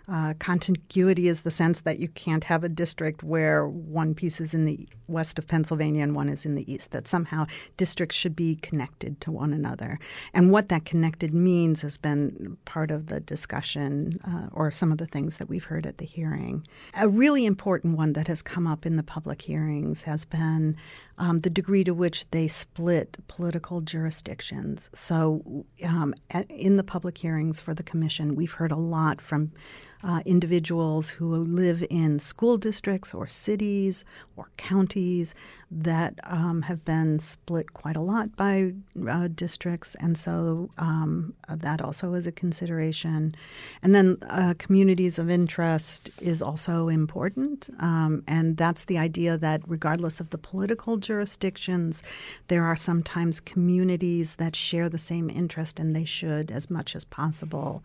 Uh, 0.06 0.34
contiguity 0.38 1.28
is 1.28 1.42
the 1.42 1.50
sense 1.50 1.80
that 1.80 1.98
you 1.98 2.08
can't 2.08 2.44
have 2.44 2.62
a 2.62 2.68
district 2.68 3.22
where 3.22 3.66
one 3.66 4.14
piece 4.14 4.40
is 4.40 4.52
in 4.52 4.66
the 4.66 4.86
west 5.06 5.38
of 5.38 5.46
Pennsylvania 5.46 6.02
and 6.02 6.14
one 6.14 6.28
is 6.28 6.44
in 6.44 6.54
the 6.54 6.70
east, 6.72 6.90
that 6.90 7.08
somehow 7.08 7.46
districts 7.76 8.16
should 8.16 8.36
be 8.36 8.56
connected 8.56 9.20
to 9.20 9.30
one 9.30 9.52
another. 9.52 9.98
And 10.32 10.50
what 10.50 10.68
that 10.68 10.84
connected 10.84 11.34
means 11.34 11.82
has 11.82 11.96
been 11.96 12.56
part 12.64 12.90
of 12.90 13.06
the 13.06 13.20
discussion 13.20 14.20
uh, 14.26 14.48
or 14.52 14.70
some 14.70 14.92
of 14.92 14.98
the 14.98 15.06
things 15.06 15.38
that 15.38 15.48
we've 15.48 15.64
heard 15.64 15.86
at 15.86 15.98
the 15.98 16.04
hearing. 16.04 16.66
A 16.98 17.08
really 17.08 17.46
important 17.46 17.96
one 17.96 18.12
that 18.14 18.28
has 18.28 18.42
come 18.42 18.66
up 18.66 18.86
in 18.86 18.96
the 18.96 19.02
public 19.02 19.42
hearings 19.42 20.02
has 20.02 20.24
been 20.24 20.76
um, 21.18 21.40
the 21.40 21.50
degree 21.50 21.84
to 21.84 21.94
which 21.94 22.28
they 22.30 22.48
split 22.48 23.16
political 23.28 23.80
jurisdictions. 23.80 24.90
So, 24.94 25.64
um, 25.86 26.14
at, 26.30 26.50
in 26.50 26.76
the 26.76 26.84
public 26.84 27.18
hearings 27.18 27.60
for 27.60 27.74
the 27.74 27.82
commission, 27.82 28.34
we've 28.34 28.52
heard 28.52 28.72
a 28.72 28.76
lot 28.76 29.20
from 29.20 29.52
uh, 30.02 30.20
individuals 30.26 31.10
who 31.10 31.34
live 31.34 31.82
in 31.88 32.20
school 32.20 32.58
districts 32.58 33.14
or 33.14 33.26
cities 33.26 34.04
or 34.36 34.50
counties 34.56 34.93
1940s 34.94 35.34
that 35.76 36.14
um, 36.24 36.62
have 36.62 36.84
been 36.84 37.18
split 37.18 37.74
quite 37.74 37.96
a 37.96 38.00
lot 38.00 38.36
by 38.36 38.72
uh, 39.08 39.28
districts, 39.34 39.96
and 39.96 40.16
so 40.16 40.70
um, 40.78 41.34
that 41.48 41.80
also 41.80 42.14
is 42.14 42.26
a 42.28 42.32
consideration. 42.32 43.34
And 43.82 43.92
then 43.92 44.16
uh, 44.30 44.54
communities 44.56 45.18
of 45.18 45.28
interest 45.28 46.10
is 46.20 46.40
also 46.40 46.88
important, 46.88 47.68
um, 47.80 48.22
and 48.28 48.56
that's 48.56 48.84
the 48.84 48.98
idea 48.98 49.36
that 49.36 49.62
regardless 49.66 50.20
of 50.20 50.30
the 50.30 50.38
political 50.38 50.96
jurisdictions, 50.96 52.04
there 52.46 52.64
are 52.64 52.76
sometimes 52.76 53.40
communities 53.40 54.36
that 54.36 54.54
share 54.54 54.88
the 54.88 54.98
same 54.98 55.28
interest, 55.28 55.80
and 55.80 55.96
they 55.96 56.04
should, 56.04 56.52
as 56.52 56.70
much 56.70 56.94
as 56.94 57.04
possible, 57.04 57.82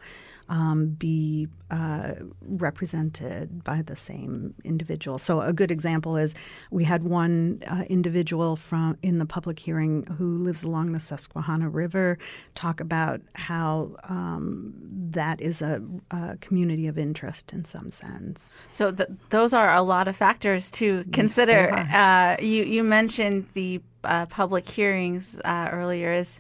um, 0.50 0.88
be 0.88 1.48
uh, 1.70 2.14
represented 2.42 3.64
by 3.64 3.82
the 3.84 3.96
same 3.96 4.56
individual. 4.64 5.20
So 5.20 5.42
a 5.42 5.54
good 5.54 5.72
example 5.72 6.18
is 6.18 6.34
we 6.72 6.84
had 6.84 7.04
one 7.04 7.62
uh, 7.68 7.79
individual 7.90 8.56
from 8.56 8.98
in 9.02 9.20
the 9.20 9.26
public 9.26 9.60
hearing 9.60 10.06
who 10.18 10.38
lives 10.38 10.64
along 10.64 10.92
the 10.92 11.00
Susquehanna 11.00 11.70
River 11.70 12.18
talk 12.56 12.80
about 12.80 13.22
how 13.36 13.96
um, 14.10 14.74
that 15.12 15.42
is 15.42 15.62
a, 15.62 15.82
a, 16.12 16.38
community 16.38 16.88
of 16.88 16.98
interest 16.98 17.54
in 17.54 17.66
some 17.66 17.92
sense. 17.92 18.54
So 18.72 18.92
th- 18.92 19.10
those 19.30 19.54
are 19.54 19.74
a 19.74 19.82
lot 19.82 20.08
of 20.08 20.16
factors 20.16 20.70
to 20.72 21.04
consider. 21.12 21.52
Yes, 21.52 21.94
uh, 21.94 22.44
you 22.44 22.64
you 22.64 22.84
mentioned 22.84 23.48
the 23.54 23.82
uh, 24.04 24.26
public 24.28 24.70
hearings 24.70 25.38
uh, 25.44 25.70
earlier. 25.72 26.12
Is 26.12 26.40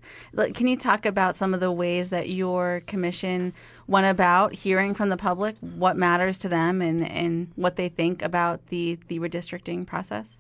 can 0.54 0.68
you 0.68 0.78
talk 0.78 1.06
about 1.06 1.36
some 1.36 1.54
of 1.54 1.60
the 1.60 1.72
ways 1.72 2.10
that 2.10 2.30
your 2.30 2.82
commission 2.88 3.54
went 3.88 4.08
about 4.08 4.54
hearing 4.54 4.94
from 4.94 5.10
the 5.10 5.18
public 5.18 5.56
what 5.60 5.98
matters 5.98 6.38
to 6.40 6.50
them 6.50 6.82
and, 6.82 7.10
and 7.10 7.52
what 7.56 7.76
they 7.76 7.90
think 7.90 8.22
about 8.22 8.68
the 8.68 8.98
the 9.08 9.20
redistricting 9.20 9.86
process? 9.86 10.40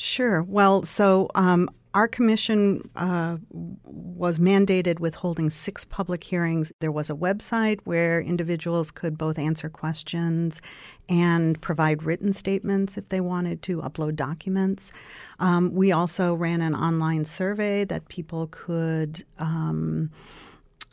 Sure. 0.00 0.44
Well, 0.44 0.84
so 0.84 1.28
um, 1.34 1.68
our 1.92 2.06
commission 2.06 2.88
uh, 2.94 3.38
was 3.50 4.38
mandated 4.38 5.00
with 5.00 5.16
holding 5.16 5.50
six 5.50 5.84
public 5.84 6.22
hearings. 6.22 6.70
There 6.78 6.92
was 6.92 7.10
a 7.10 7.14
website 7.14 7.80
where 7.82 8.20
individuals 8.20 8.92
could 8.92 9.18
both 9.18 9.40
answer 9.40 9.68
questions 9.68 10.62
and 11.08 11.60
provide 11.60 12.04
written 12.04 12.32
statements 12.32 12.96
if 12.96 13.08
they 13.08 13.20
wanted 13.20 13.60
to 13.62 13.78
upload 13.78 14.14
documents. 14.14 14.92
Um, 15.40 15.74
we 15.74 15.90
also 15.90 16.32
ran 16.32 16.60
an 16.60 16.76
online 16.76 17.24
survey 17.24 17.84
that 17.86 18.06
people 18.06 18.46
could. 18.52 19.24
Um, 19.40 20.12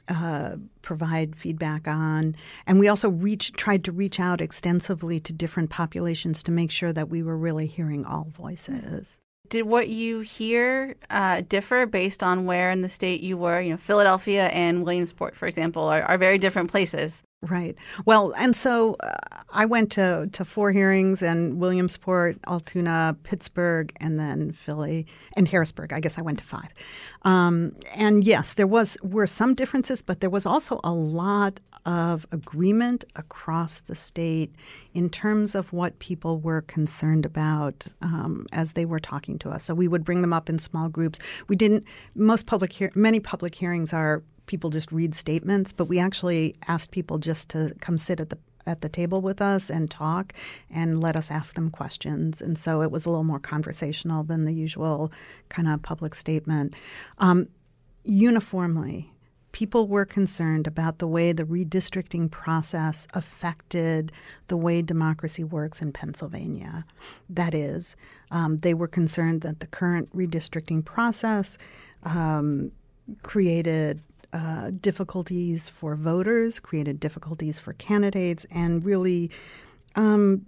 uh, 0.08 0.56
provide 0.82 1.36
feedback 1.36 1.88
on. 1.88 2.36
And 2.68 2.80
we 2.80 2.88
also 2.88 3.10
reach, 3.10 3.54
tried 3.54 3.84
to 3.86 3.92
reach 3.92 4.20
out 4.20 4.42
extensively 4.42 5.20
to 5.22 5.34
different 5.34 5.70
populations 5.70 6.44
to 6.44 6.52
make 6.52 6.72
sure 6.72 6.94
that 6.94 7.10
we 7.10 7.24
were 7.24 7.38
really 7.38 7.68
hearing 7.68 8.06
all 8.06 8.28
voices. 8.36 9.20
Did 9.50 9.68
what 9.68 9.90
you 9.90 10.22
hear 10.22 10.96
uh, 11.12 11.42
differ 11.48 11.86
based 11.86 12.24
on 12.24 12.46
where 12.46 12.72
in 12.72 12.82
the 12.82 12.90
state 12.90 13.22
you 13.22 13.38
were? 13.38 13.62
You 13.62 13.72
know, 13.72 13.78
Philadelphia 13.78 14.48
and 14.48 14.84
Williamsport, 14.84 15.36
for 15.36 15.48
example, 15.48 15.84
are, 15.84 16.02
are 16.02 16.18
very 16.18 16.40
different 16.40 16.72
places. 16.72 17.22
Right. 17.42 17.75
Well, 18.06 18.34
and 18.38 18.56
so 18.56 18.96
uh, 19.01 19.13
I 19.54 19.65
went 19.65 19.92
to, 19.94 20.30
to 20.32 20.46
four 20.46 20.72
hearings 20.72 21.22
in 21.22 21.60
Williamsport, 21.60 22.38
Altoona, 22.48 23.15
Pittsburgh, 23.24 23.92
and 23.98 24.20
then 24.20 24.51
Philly 24.51 25.06
and 25.38 25.48
Harrisburg. 25.48 25.94
I 25.94 26.00
guess 26.00 26.18
I 26.18 26.22
went 26.24 26.39
to 26.39 26.44
five. 26.44 26.74
Um, 27.22 27.75
and 27.96 28.24
yes, 28.24 28.56
there 28.56 28.65
was 28.65 28.98
were 29.04 29.27
some 29.27 29.54
differences, 29.54 30.01
but 30.01 30.22
there 30.22 30.30
was 30.30 30.48
also 30.48 30.80
a 30.84 30.92
lot 30.92 31.60
of 31.86 32.25
agreement 32.32 33.06
across 33.15 33.80
the 33.82 33.96
state 33.96 34.56
in 34.96 35.08
terms 35.10 35.54
of 35.54 35.72
what 35.72 36.00
people 36.00 36.39
were 36.39 36.62
concerned 36.62 37.25
about 37.25 37.86
um, 38.01 38.48
as 38.54 38.74
they 38.74 38.86
were 38.86 39.00
talking 39.00 39.38
to 39.39 39.50
us. 39.50 39.65
So 39.65 39.75
we 39.75 39.88
would 39.88 40.04
bring 40.04 40.22
them 40.22 40.34
up 40.34 40.50
in 40.50 40.58
small 40.58 40.89
groups. 40.89 41.20
We 41.48 41.56
didn't. 41.56 41.84
Most 42.15 42.48
public 42.48 42.74
hear, 42.74 42.92
many 42.96 43.20
public 43.20 43.54
hearings 43.54 43.94
are 43.94 44.24
people 44.46 44.70
just 44.70 44.92
read 44.92 45.16
statements, 45.16 45.72
but 45.72 45.86
we 45.86 46.00
actually 46.00 46.56
asked 46.68 46.92
people 46.92 47.18
just 47.18 47.50
to 47.50 47.75
come 47.80 47.98
sit 47.98 48.20
at 48.20 48.30
the 48.30 48.38
at 48.68 48.82
the 48.82 48.90
table 48.90 49.22
with 49.22 49.42
us 49.42 49.70
and 49.70 49.92
talk 49.92 50.34
and 50.72 51.00
let 51.00 51.16
us 51.16 51.30
ask 51.30 51.54
them 51.54 51.70
questions. 51.70 52.42
And 52.42 52.58
so 52.58 52.82
it 52.82 52.92
was 52.92 53.06
a 53.06 53.10
little 53.10 53.24
more 53.24 53.40
conversational 53.40 54.24
than 54.24 54.46
the 54.46 54.54
usual 54.54 55.12
kind 55.50 55.68
of 55.68 55.82
public 55.84 56.16
statement. 56.16 56.74
Um, 57.20 57.48
uniformly, 58.04 59.12
people 59.52 59.88
were 59.88 60.04
concerned 60.06 60.68
about 60.68 61.00
the 61.00 61.08
way 61.08 61.32
the 61.32 61.46
redistricting 61.46 62.30
process 62.30 63.08
affected 63.14 64.12
the 64.48 64.58
way 64.58 64.82
democracy 64.82 65.44
works 65.44 65.82
in 65.82 65.94
Pennsylvania. 65.94 66.86
That 67.30 67.54
is, 67.54 67.96
um, 68.32 68.58
they 68.58 68.74
were 68.74 68.88
concerned 68.88 69.42
that 69.42 69.62
the 69.62 69.68
current 69.68 70.14
redistricting 70.14 70.84
process 70.84 71.58
um, 72.04 72.72
created 73.24 74.02
uh, 74.36 74.70
difficulties 74.82 75.70
for 75.70 75.96
voters, 75.96 76.60
created 76.60 77.00
difficulties 77.00 77.58
for 77.58 77.72
candidates, 77.72 78.46
and 78.51 78.84
really 78.84 79.32
um, 79.96 80.46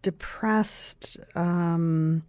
depressed 0.00 1.18
um, 1.34 2.22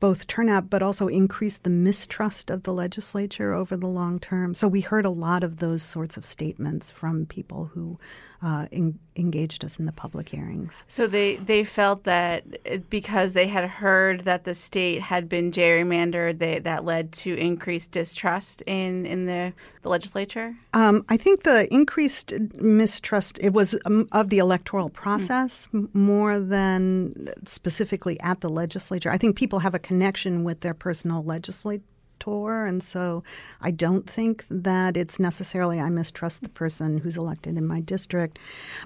both 0.00 0.26
turnout 0.26 0.68
but 0.70 0.82
also 0.82 1.08
increased 1.08 1.64
the 1.64 1.70
mistrust 1.70 2.50
of 2.50 2.62
the 2.64 2.72
legislature 2.72 3.52
over 3.52 3.76
the 3.76 3.86
long 3.86 4.18
term. 4.18 4.54
So 4.54 4.68
we 4.68 4.80
heard 4.80 5.06
a 5.06 5.10
lot 5.10 5.42
of 5.42 5.58
those 5.58 5.82
sorts 5.82 6.16
of 6.16 6.26
statements 6.26 6.90
from 6.90 7.26
people 7.26 7.70
who 7.72 7.98
uh, 8.42 8.66
in, 8.70 8.98
engaged 9.16 9.64
us 9.64 9.78
in 9.78 9.86
the 9.86 9.92
public 9.92 10.28
hearings. 10.28 10.82
So 10.88 11.06
they, 11.06 11.36
they 11.36 11.64
felt 11.64 12.04
that 12.04 12.90
because 12.90 13.32
they 13.32 13.46
had 13.46 13.64
heard 13.64 14.20
that 14.20 14.44
the 14.44 14.54
state 14.54 15.00
had 15.00 15.28
been 15.28 15.50
gerrymandered, 15.50 16.38
they, 16.38 16.58
that 16.60 16.84
led 16.84 17.12
to 17.12 17.34
increased 17.34 17.92
distrust 17.92 18.62
in, 18.62 19.06
in 19.06 19.26
the, 19.26 19.52
the 19.82 19.88
legislature? 19.88 20.54
Um, 20.74 21.04
I 21.08 21.16
think 21.16 21.44
the 21.44 21.72
increased 21.72 22.32
mistrust, 22.60 23.38
it 23.40 23.52
was 23.52 23.78
um, 23.86 24.06
of 24.12 24.28
the 24.28 24.38
electoral 24.38 24.90
process 24.90 25.68
mm. 25.72 25.92
more 25.94 26.38
than 26.38 27.28
specifically 27.46 28.20
at 28.20 28.42
the 28.42 28.50
legislature. 28.50 29.10
I 29.10 29.16
think 29.16 29.36
people 29.36 29.60
have 29.60 29.74
a 29.74 29.78
connection 29.86 30.42
with 30.42 30.60
their 30.60 30.74
personal 30.74 31.22
legislator. 31.22 31.84
And 32.66 32.82
so 32.82 33.22
I 33.60 33.70
don't 33.70 34.10
think 34.10 34.44
that 34.50 34.96
it's 34.96 35.20
necessarily 35.20 35.78
I 35.80 35.90
mistrust 35.90 36.42
the 36.42 36.48
person 36.48 36.98
who's 36.98 37.16
elected 37.16 37.56
in 37.56 37.68
my 37.68 37.80
district. 37.80 38.40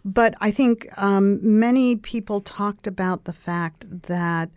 But 0.04 0.34
I 0.42 0.50
think 0.50 0.88
um, 0.98 1.38
many 1.40 1.96
people 1.96 2.42
talked 2.42 2.86
about 2.86 3.24
the 3.24 3.32
fact 3.32 3.86
that 4.08 4.50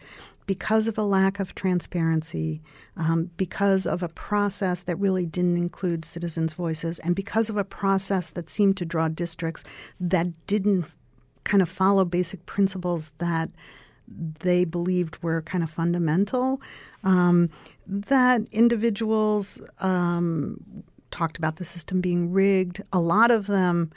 because 0.46 0.90
of 0.90 0.98
a 0.98 1.04
lack 1.04 1.40
of 1.40 1.56
transparency, 1.56 2.62
um, 2.98 3.30
because 3.38 3.88
of 3.88 4.04
a 4.04 4.10
process 4.10 4.84
that 4.84 4.98
really 4.98 5.26
didn't 5.26 5.56
include 5.56 6.04
citizens' 6.04 6.52
voices, 6.52 7.00
and 7.00 7.16
because 7.16 7.50
of 7.50 7.56
a 7.56 7.64
process 7.64 8.32
that 8.32 8.50
seemed 8.50 8.76
to 8.78 8.86
draw 8.86 9.08
districts 9.08 9.64
that 9.98 10.28
didn't 10.46 10.86
kind 11.46 11.62
of 11.62 11.70
follow 11.70 12.04
basic 12.04 12.46
principles 12.46 13.12
that 13.20 13.50
they 14.08 14.66
believed 14.66 15.22
were 15.22 15.42
kind 15.42 15.64
of 15.64 15.70
fundamental, 15.70 16.62
um, 17.04 17.50
that 17.88 18.42
individuals 18.52 19.62
um, 19.80 20.58
talked 21.12 21.38
about 21.38 21.58
the 21.58 21.66
system 21.66 22.02
being 22.02 22.32
rigged. 22.32 22.82
A 22.92 23.00
lot 23.00 23.32
of 23.32 23.48
them 23.48 23.92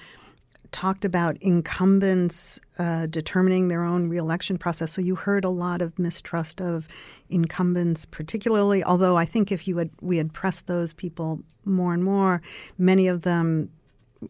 talked 0.72 1.04
about 1.04 1.36
incumbents 1.40 2.60
uh, 2.78 3.06
determining 3.06 3.68
their 3.68 3.82
own 3.82 4.08
reelection 4.08 4.58
process. 4.58 4.92
So 4.92 5.00
you 5.00 5.14
heard 5.14 5.44
a 5.44 5.48
lot 5.48 5.80
of 5.80 5.98
mistrust 5.98 6.60
of 6.60 6.86
incumbents, 7.30 8.04
particularly. 8.04 8.84
Although 8.84 9.16
I 9.16 9.24
think 9.24 9.50
if 9.50 9.66
you 9.66 9.78
had 9.78 9.90
we 10.00 10.18
had 10.18 10.32
pressed 10.32 10.66
those 10.66 10.92
people 10.92 11.40
more 11.64 11.94
and 11.94 12.04
more, 12.04 12.42
many 12.76 13.08
of 13.08 13.22
them 13.22 13.70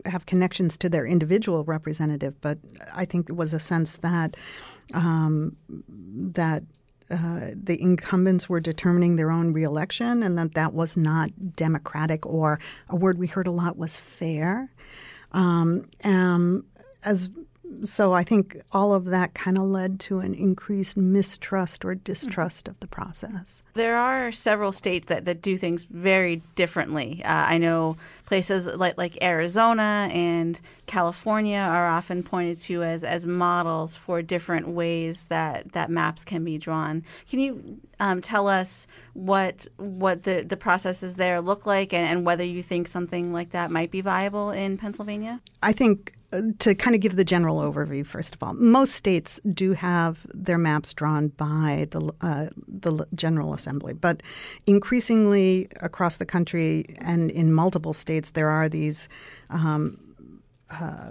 have 0.06 0.26
connections 0.26 0.76
to 0.78 0.88
their 0.88 1.06
individual 1.06 1.64
representative. 1.64 2.40
But 2.40 2.58
I 2.94 3.04
think 3.04 3.26
there 3.26 3.36
was 3.36 3.54
a 3.54 3.60
sense 3.60 3.96
that 3.98 4.36
um, 4.94 5.56
that 5.88 6.62
uh, 7.10 7.50
the 7.54 7.80
incumbents 7.80 8.48
were 8.48 8.60
determining 8.60 9.16
their 9.16 9.30
own 9.30 9.52
reelection, 9.52 10.22
and 10.22 10.36
that 10.38 10.54
that 10.54 10.74
was 10.74 10.96
not 10.96 11.30
democratic, 11.54 12.26
or 12.26 12.58
a 12.88 12.96
word 12.96 13.18
we 13.18 13.26
heard 13.26 13.46
a 13.46 13.52
lot 13.52 13.76
was 13.76 13.96
fair. 13.96 14.72
Um, 15.32 15.84
um, 16.02 16.64
as 17.04 17.28
so 17.84 18.12
I 18.12 18.24
think 18.24 18.60
all 18.72 18.92
of 18.94 19.06
that 19.06 19.34
kind 19.34 19.58
of 19.58 19.64
led 19.64 20.00
to 20.00 20.18
an 20.18 20.34
increased 20.34 20.96
mistrust 20.96 21.84
or 21.84 21.94
distrust 21.94 22.68
of 22.68 22.78
the 22.80 22.86
process. 22.86 23.62
There 23.74 23.96
are 23.96 24.32
several 24.32 24.72
states 24.72 25.06
that, 25.08 25.24
that 25.24 25.42
do 25.42 25.56
things 25.56 25.84
very 25.84 26.42
differently. 26.54 27.22
Uh, 27.24 27.28
I 27.32 27.58
know 27.58 27.96
places 28.24 28.66
like, 28.66 28.98
like 28.98 29.22
Arizona 29.22 30.08
and 30.12 30.60
California 30.86 31.58
are 31.58 31.88
often 31.88 32.22
pointed 32.22 32.58
to 32.60 32.82
as, 32.82 33.04
as 33.04 33.26
models 33.26 33.96
for 33.96 34.22
different 34.22 34.68
ways 34.68 35.24
that, 35.24 35.72
that 35.72 35.90
maps 35.90 36.24
can 36.24 36.44
be 36.44 36.58
drawn. 36.58 37.04
Can 37.28 37.38
you 37.40 37.78
um, 38.00 38.20
tell 38.20 38.48
us 38.48 38.86
what 39.14 39.66
what 39.78 40.24
the, 40.24 40.42
the 40.42 40.56
processes 40.56 41.14
there 41.14 41.40
look 41.40 41.64
like 41.64 41.94
and, 41.94 42.08
and 42.08 42.26
whether 42.26 42.44
you 42.44 42.62
think 42.62 42.88
something 42.88 43.32
like 43.32 43.50
that 43.50 43.70
might 43.70 43.90
be 43.90 44.00
viable 44.00 44.50
in 44.50 44.76
Pennsylvania? 44.76 45.40
I 45.62 45.72
think 45.72 46.15
to 46.58 46.74
kind 46.74 46.94
of 46.94 47.00
give 47.00 47.16
the 47.16 47.24
general 47.24 47.60
overview, 47.60 48.06
first 48.06 48.34
of 48.34 48.42
all, 48.42 48.54
most 48.54 48.94
states 48.94 49.40
do 49.52 49.72
have 49.72 50.26
their 50.34 50.58
maps 50.58 50.92
drawn 50.92 51.28
by 51.28 51.86
the 51.90 52.12
uh, 52.20 52.48
the 52.68 53.06
General 53.14 53.54
Assembly, 53.54 53.94
but 53.94 54.22
increasingly 54.66 55.68
across 55.80 56.16
the 56.16 56.26
country 56.26 56.96
and 56.98 57.30
in 57.30 57.52
multiple 57.52 57.92
states, 57.92 58.30
there 58.30 58.48
are 58.48 58.68
these. 58.68 59.08
Um, 59.50 59.98
uh, 60.70 61.10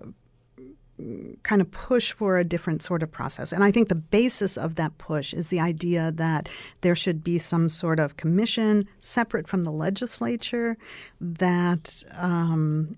kind 1.43 1.61
of 1.61 1.69
push 1.71 2.13
for 2.13 2.37
a 2.37 2.43
different 2.45 2.81
sort 2.81 3.03
of 3.03 3.11
process. 3.11 3.51
And 3.51 3.65
I 3.65 3.71
think 3.71 3.89
the 3.89 3.95
basis 3.95 4.55
of 4.55 4.75
that 4.75 4.97
push 4.97 5.33
is 5.33 5.49
the 5.49 5.59
idea 5.59 6.11
that 6.13 6.47
there 6.81 6.95
should 6.95 7.21
be 7.21 7.37
some 7.37 7.67
sort 7.67 7.99
of 7.99 8.15
commission 8.15 8.87
separate 9.01 9.47
from 9.47 9.63
the 9.63 9.71
legislature 9.71 10.77
that 11.19 12.03
um, 12.13 12.95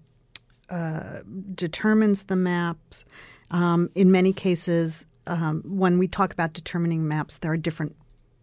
determines 1.56 2.24
the 2.24 2.36
maps. 2.36 3.06
Um, 3.50 3.90
in 3.96 4.12
many 4.12 4.34
cases, 4.34 5.06
um, 5.26 5.64
when 5.66 5.98
we 5.98 6.08
talk 6.08 6.34
about 6.34 6.54
determining 6.54 7.08
maps, 7.08 7.38
there 7.38 7.52
are 7.52 7.58
different 7.58 7.96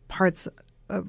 parts 0.09 0.49
uh, 0.91 1.01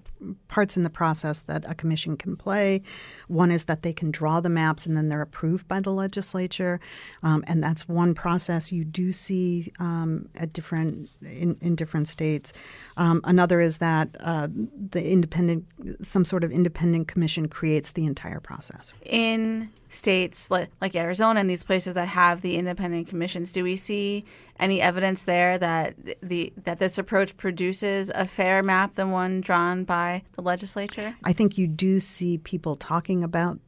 parts 0.48 0.78
in 0.78 0.84
the 0.84 0.90
process 0.90 1.42
that 1.42 1.66
a 1.68 1.76
commission 1.76 2.16
can 2.16 2.38
play. 2.38 2.82
One 3.28 3.52
is 3.52 3.66
that 3.66 3.82
they 3.82 3.92
can 3.92 4.10
draw 4.10 4.40
the 4.40 4.48
maps 4.48 4.86
and 4.86 4.96
then 4.96 5.10
they're 5.10 5.22
approved 5.22 5.68
by 5.68 5.82
the 5.82 5.92
legislature, 5.92 6.80
um, 7.24 7.44
and 7.46 7.62
that's 7.62 7.86
one 7.86 8.14
process 8.14 8.72
you 8.72 8.86
do 8.86 9.12
see 9.12 9.74
um, 9.80 10.30
at 10.36 10.54
different 10.54 11.10
in, 11.22 11.58
in 11.60 11.76
different 11.76 12.08
states. 12.08 12.54
Um, 12.96 13.20
another 13.26 13.60
is 13.60 13.80
that 13.80 14.16
uh, 14.22 14.48
the 14.92 15.12
independent, 15.12 15.66
some 16.02 16.24
sort 16.24 16.46
of 16.46 16.52
independent 16.52 17.10
commission 17.10 17.50
creates 17.50 17.92
the 17.92 18.06
entire 18.06 18.40
process. 18.40 18.94
In 19.04 19.70
states 19.96 20.50
like, 20.52 20.96
Arizona 20.96 21.40
and 21.40 21.50
these 21.50 21.64
places 21.64 21.94
that 21.96 22.08
have 22.08 22.42
the 22.42 22.56
independent 22.56 23.08
commissions, 23.08 23.52
do 23.52 23.64
we 23.64 23.76
see 23.76 24.24
any 24.60 24.82
evidence 24.82 25.24
there 25.24 25.58
that 25.58 25.96
the 26.22 26.54
that 26.64 26.80
this 26.80 26.98
approach 26.98 27.36
produces 27.38 28.10
a 28.16 28.26
fair 28.26 28.64
map 28.64 28.96
than 28.96 29.12
one 29.12 29.42
drawn 29.42 29.84
by 29.84 30.24
the 30.34 30.42
legislature? 30.42 31.16
I 31.24 31.34
think 31.34 31.58
you 31.58 31.68
do 31.68 32.00
see 32.00 32.38
people 32.38 32.76
talking 32.76 33.24
about 33.24 33.60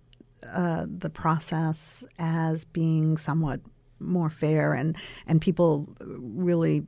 uh, 0.51 0.85
the 0.87 1.09
process 1.09 2.03
as 2.19 2.63
being 2.63 3.17
somewhat 3.17 3.59
more 3.99 4.29
fair, 4.29 4.73
and 4.73 4.95
and 5.25 5.41
people 5.41 5.87
really. 5.99 6.85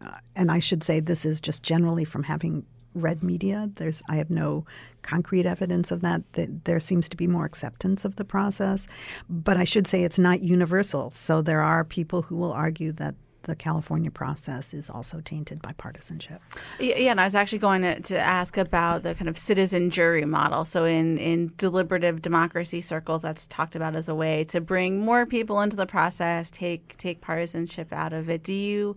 Uh, 0.00 0.18
and 0.36 0.52
I 0.52 0.60
should 0.60 0.84
say 0.84 1.00
this 1.00 1.24
is 1.24 1.40
just 1.40 1.62
generally 1.64 2.04
from 2.04 2.22
having 2.22 2.64
read 2.94 3.22
media. 3.22 3.70
There's 3.76 4.02
I 4.08 4.16
have 4.16 4.30
no 4.30 4.64
concrete 5.02 5.46
evidence 5.46 5.90
of 5.90 6.00
that. 6.02 6.22
That 6.32 6.64
there 6.64 6.80
seems 6.80 7.08
to 7.10 7.16
be 7.16 7.26
more 7.26 7.44
acceptance 7.44 8.04
of 8.04 8.16
the 8.16 8.24
process, 8.24 8.86
but 9.28 9.56
I 9.56 9.64
should 9.64 9.86
say 9.86 10.04
it's 10.04 10.18
not 10.18 10.42
universal. 10.42 11.10
So 11.10 11.42
there 11.42 11.60
are 11.60 11.84
people 11.84 12.22
who 12.22 12.36
will 12.36 12.52
argue 12.52 12.92
that 12.92 13.14
the 13.44 13.54
California 13.54 14.10
process 14.10 14.74
is 14.74 14.90
also 14.90 15.20
tainted 15.20 15.62
by 15.62 15.72
partisanship. 15.72 16.40
Yeah, 16.80 17.10
and 17.10 17.20
I 17.20 17.24
was 17.24 17.34
actually 17.34 17.58
going 17.58 17.82
to, 17.82 18.00
to 18.00 18.18
ask 18.18 18.56
about 18.56 19.02
the 19.02 19.14
kind 19.14 19.28
of 19.28 19.38
citizen 19.38 19.90
jury 19.90 20.24
model. 20.24 20.64
So, 20.64 20.84
in, 20.84 21.18
in 21.18 21.52
deliberative 21.56 22.22
democracy 22.22 22.80
circles, 22.80 23.22
that's 23.22 23.46
talked 23.46 23.76
about 23.76 23.96
as 23.96 24.08
a 24.08 24.14
way 24.14 24.44
to 24.44 24.60
bring 24.60 25.00
more 25.00 25.26
people 25.26 25.60
into 25.60 25.76
the 25.76 25.86
process, 25.86 26.50
take 26.50 26.96
take 26.96 27.20
partisanship 27.20 27.92
out 27.92 28.12
of 28.12 28.28
it. 28.28 28.42
Do 28.42 28.52
you 28.52 28.96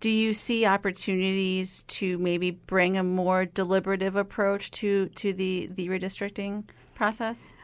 do 0.00 0.08
you 0.08 0.32
see 0.32 0.64
opportunities 0.64 1.82
to 1.84 2.18
maybe 2.18 2.52
bring 2.52 2.96
a 2.96 3.02
more 3.02 3.44
deliberative 3.44 4.16
approach 4.16 4.70
to 4.72 5.08
to 5.10 5.32
the 5.32 5.68
the 5.72 5.88
redistricting 5.88 6.64
process? 6.94 7.54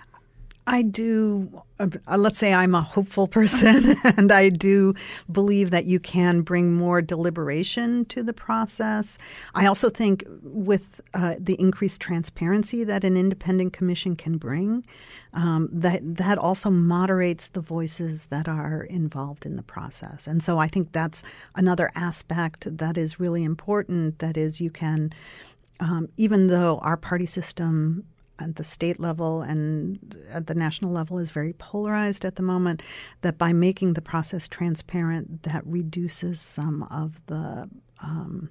I 0.67 0.83
do. 0.83 1.63
Uh, 1.79 1.89
let's 2.17 2.39
say 2.39 2.55
I'm 2.55 2.75
a 2.75 2.81
hopeful 2.81 3.27
person, 3.27 3.97
and 4.17 4.33
I 4.33 4.49
do 4.49 4.95
believe 5.31 5.71
that 5.71 5.85
you 5.85 6.01
can 6.01 6.41
bring 6.41 6.73
more 6.73 7.03
deliberation 7.03 8.05
to 8.07 8.23
the 8.23 8.33
process. 8.33 9.19
I 9.55 9.67
also 9.67 9.91
think 9.91 10.25
with 10.43 11.01
uh, 11.13 11.35
the 11.39 11.61
increased 11.61 12.01
transparency 12.01 12.85
that 12.85 13.05
an 13.05 13.17
independent 13.17 13.73
commission 13.73 14.17
can 14.17 14.39
bring, 14.39 14.87
um, 15.35 15.69
that 15.73 16.01
that 16.17 16.39
also 16.39 16.71
moderates 16.71 17.49
the 17.49 17.61
voices 17.61 18.27
that 18.27 18.49
are 18.49 18.85
involved 18.85 19.45
in 19.45 19.57
the 19.57 19.63
process. 19.63 20.27
And 20.27 20.43
so 20.43 20.59
I 20.59 20.69
think 20.69 20.93
that's 20.93 21.23
another 21.57 21.91
aspect 21.95 22.79
that 22.79 22.97
is 22.97 23.21
really 23.21 23.45
important. 23.45 24.21
That 24.21 24.37
is, 24.37 24.61
you 24.61 24.71
can. 24.71 25.13
Um, 25.81 26.09
even 26.17 26.47
though 26.47 26.79
our 26.79 26.97
party 26.97 27.27
system 27.27 28.05
at 28.39 28.57
the 28.57 28.65
state 28.65 28.99
level 28.99 29.43
and 29.43 30.17
at 30.31 30.47
the 30.47 30.55
national 30.55 30.91
level 30.91 31.19
is 31.19 31.31
very 31.31 31.53
polarized 31.55 32.25
at 32.25 32.37
the 32.37 32.43
moment, 32.43 32.83
that 33.21 33.39
by 33.39 33.53
making 33.53 33.95
the 33.95 34.03
process 34.03 34.49
transparent, 34.49 35.43
that 35.45 35.67
reduces 35.67 36.41
some 36.41 36.83
of 36.85 37.21
the 37.27 37.69
um, 38.03 38.51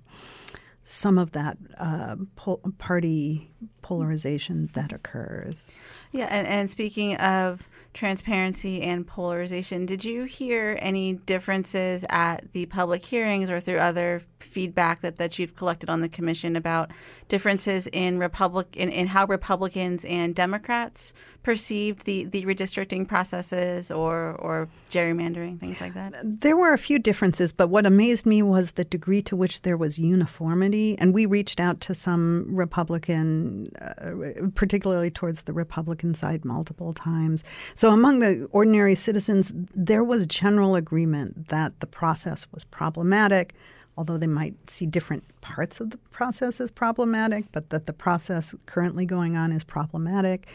some 0.86 1.18
of 1.18 1.32
that 1.32 1.58
uh, 1.78 2.16
pol- 2.36 2.62
party 2.78 3.50
polarization 3.82 4.70
that 4.74 4.92
occurs. 4.92 5.78
Yeah, 6.12 6.26
and, 6.26 6.46
and 6.48 6.70
speaking 6.70 7.16
of 7.18 7.68
transparency 7.94 8.82
and 8.82 9.06
polarization, 9.06 9.86
did 9.86 10.04
you 10.04 10.24
hear 10.24 10.78
any 10.82 11.14
differences 11.14 12.04
at 12.10 12.52
the 12.54 12.66
public 12.66 13.06
hearings 13.06 13.50
or 13.50 13.60
through 13.60 13.78
other 13.78 14.22
feedback 14.40 15.02
that, 15.02 15.18
that 15.18 15.40
you've 15.40 15.56
collected 15.56 15.90
on 15.90 16.02
the 16.02 16.10
commission 16.10 16.56
about 16.56 16.92
differences 17.30 17.88
in 17.88 18.20
Republic 18.20 18.76
in, 18.76 18.90
in 18.90 19.08
how 19.08 19.26
Republicans 19.26 20.06
and 20.06 20.36
Democrats 20.36 21.14
perceived 21.44 22.06
the, 22.06 22.24
the 22.26 22.46
redistricting 22.46 23.08
processes 23.08 23.92
or 23.92 24.34
or 24.36 24.70
gerrymandering, 24.90 25.60
things 25.60 25.82
like 25.82 25.94
that? 25.94 26.14
There 26.24 26.56
were 26.56 26.74
a 26.74 26.78
few 26.78 27.00
differences, 27.00 27.52
but 27.52 27.68
what 27.68 27.86
amazed 27.86 28.26
me 28.26 28.42
was 28.42 28.72
the 28.72 28.86
degree 28.86 29.22
to 29.24 29.36
which 29.36 29.62
there 29.62 29.78
was 29.78 30.00
uniformity. 30.00 30.98
And 31.00 31.14
we 31.14 31.26
reached 31.26 31.60
out 31.60 31.82
to 31.82 31.96
some 31.96 32.46
Republican 32.50 33.72
uh, 33.82 34.48
particularly 34.56 35.12
towards 35.12 35.44
the 35.44 35.54
Republican 35.54 36.16
side, 36.16 36.46
multiple 36.46 36.94
times. 36.94 37.44
So, 37.76 37.83
among 37.90 38.20
the 38.20 38.48
ordinary 38.52 38.96
citizens, 38.96 39.52
there 39.74 40.04
was 40.04 40.28
general 40.28 40.76
agreement 40.76 41.50
that 41.50 41.80
the 41.80 41.88
process 41.88 42.46
was 42.52 42.64
problematic, 42.64 43.56
although 43.98 44.18
they 44.18 44.28
might 44.28 44.70
see 44.70 44.86
different 44.86 45.24
parts 45.42 45.80
of 45.80 45.90
the 45.92 45.98
process 46.12 46.62
as 46.62 46.72
problematic, 46.72 47.46
but 47.52 47.70
that 47.70 47.86
the 47.86 47.94
process 47.94 48.56
currently 48.66 49.06
going 49.06 49.36
on 49.36 49.52
is 49.52 49.64
problematic. 49.64 50.48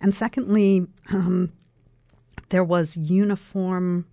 And 0.00 0.14
secondly, 0.14 0.86
um, 1.12 1.52
there 2.50 2.64
was 2.64 2.96
uniform 2.96 4.06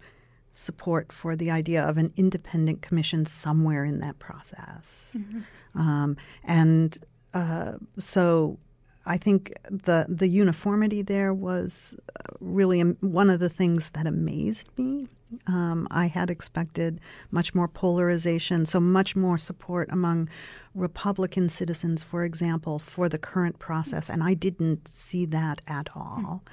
support 0.54 1.12
for 1.12 1.36
the 1.36 1.50
idea 1.50 1.84
of 1.84 1.98
an 1.98 2.12
independent 2.16 2.82
commission 2.82 3.26
somewhere 3.26 3.86
in 3.86 4.00
that 4.00 4.20
process. 4.20 5.16
Mm-hmm. 5.18 5.80
Um, 5.80 6.18
and 6.44 6.98
uh, 7.34 7.74
so 7.98 8.58
I 9.06 9.18
think 9.18 9.54
the 9.70 10.06
the 10.08 10.28
uniformity 10.28 11.02
there 11.02 11.34
was 11.34 11.96
uh, 12.16 12.34
really 12.40 12.82
one 12.82 13.30
of 13.30 13.40
the 13.40 13.50
things 13.50 13.90
that 13.92 14.06
amazed 14.06 14.70
me. 14.78 15.08
Um, 15.48 15.88
I 15.92 16.08
had 16.08 16.30
expected 16.30 17.00
much 17.32 17.56
more 17.56 17.68
polarization, 17.68 18.66
so 18.66 18.80
much 18.80 19.16
more 19.16 19.38
support 19.38 19.90
among 19.92 20.30
Republican 20.74 21.50
citizens, 21.50 22.02
for 22.02 22.24
example, 22.24 22.80
for 22.80 23.10
the 23.10 23.18
current 23.18 23.60
process, 23.60 24.10
and 24.10 24.24
I 24.24 24.34
didn't 24.34 24.88
see 24.88 25.26
that 25.28 25.62
at 25.68 25.90
all. 25.96 26.44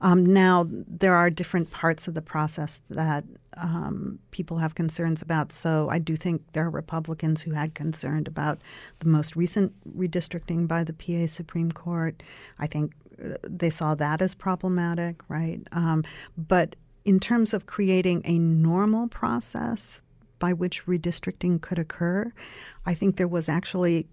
Um, 0.00 0.24
now, 0.24 0.66
there 0.68 1.14
are 1.14 1.28
different 1.28 1.70
parts 1.72 2.06
of 2.06 2.14
the 2.14 2.22
process 2.22 2.80
that 2.90 3.24
um, 3.56 4.20
people 4.30 4.58
have 4.58 4.74
concerns 4.76 5.22
about, 5.22 5.52
so 5.52 5.88
I 5.90 5.98
do 5.98 6.14
think 6.14 6.42
there 6.52 6.66
are 6.66 6.70
Republicans 6.70 7.42
who 7.42 7.52
had 7.52 7.74
concern 7.74 8.24
about 8.26 8.60
the 9.00 9.08
most 9.08 9.34
recent 9.34 9.72
redistricting 9.96 10.68
by 10.68 10.84
the 10.84 10.92
PA 10.92 11.26
Supreme 11.26 11.72
Court. 11.72 12.22
I 12.58 12.68
think 12.68 12.92
uh, 13.22 13.34
they 13.42 13.70
saw 13.70 13.96
that 13.96 14.22
as 14.22 14.34
problematic, 14.34 15.20
right? 15.28 15.60
Um, 15.72 16.04
but 16.36 16.76
in 17.04 17.20
terms 17.20 17.52
of 17.52 17.66
creating 17.66 18.22
a 18.24 18.38
normal 18.38 19.08
process 19.08 20.00
by 20.38 20.52
which 20.52 20.84
redistricting 20.86 21.60
could 21.60 21.78
occur. 21.78 22.32
I 22.86 22.94
think 22.94 23.16
there 23.16 23.28
was 23.28 23.48
actually 23.48 24.06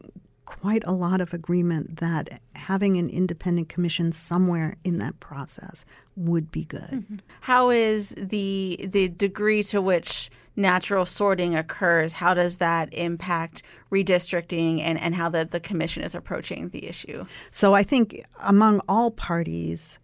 quite 0.45 0.83
a 0.85 0.91
lot 0.91 1.21
of 1.21 1.33
agreement 1.33 1.97
that 1.97 2.41
having 2.55 2.97
an 2.97 3.09
independent 3.09 3.69
commission 3.69 4.11
somewhere 4.11 4.75
in 4.83 4.97
that 4.97 5.19
process 5.19 5.85
would 6.15 6.51
be 6.51 6.65
good. 6.65 6.89
Mm-hmm. 6.91 7.15
How 7.41 7.69
is 7.69 8.13
the 8.17 8.85
the 8.89 9.07
degree 9.07 9.63
to 9.63 9.81
which 9.81 10.29
natural 10.55 11.05
sorting 11.05 11.55
occurs? 11.55 12.13
How 12.13 12.33
does 12.33 12.57
that 12.57 12.93
impact 12.93 13.63
redistricting 13.91 14.81
and, 14.81 14.99
and 14.99 15.15
how 15.15 15.29
the, 15.29 15.45
the 15.45 15.59
commission 15.59 16.03
is 16.03 16.13
approaching 16.13 16.69
the 16.69 16.85
issue? 16.85 17.25
So 17.51 17.73
I 17.73 17.83
think 17.83 18.25
among 18.41 18.81
all 18.89 19.11
parties, 19.11 19.99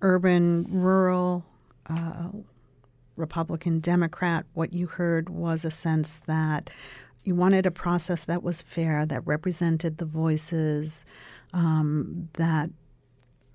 urban, 0.00 0.66
rural, 0.70 1.44
uh, 1.86 2.28
Republican, 3.16 3.80
Democrat, 3.80 4.46
what 4.54 4.72
you 4.72 4.86
heard 4.86 5.28
was 5.28 5.64
a 5.64 5.70
sense 5.70 6.20
that 6.26 6.70
you 7.24 7.34
wanted 7.34 7.66
a 7.66 7.70
process 7.70 8.24
that 8.24 8.42
was 8.42 8.62
fair, 8.62 9.06
that 9.06 9.26
represented 9.26 9.98
the 9.98 10.04
voices, 10.04 11.04
um, 11.52 12.28
that 12.34 12.70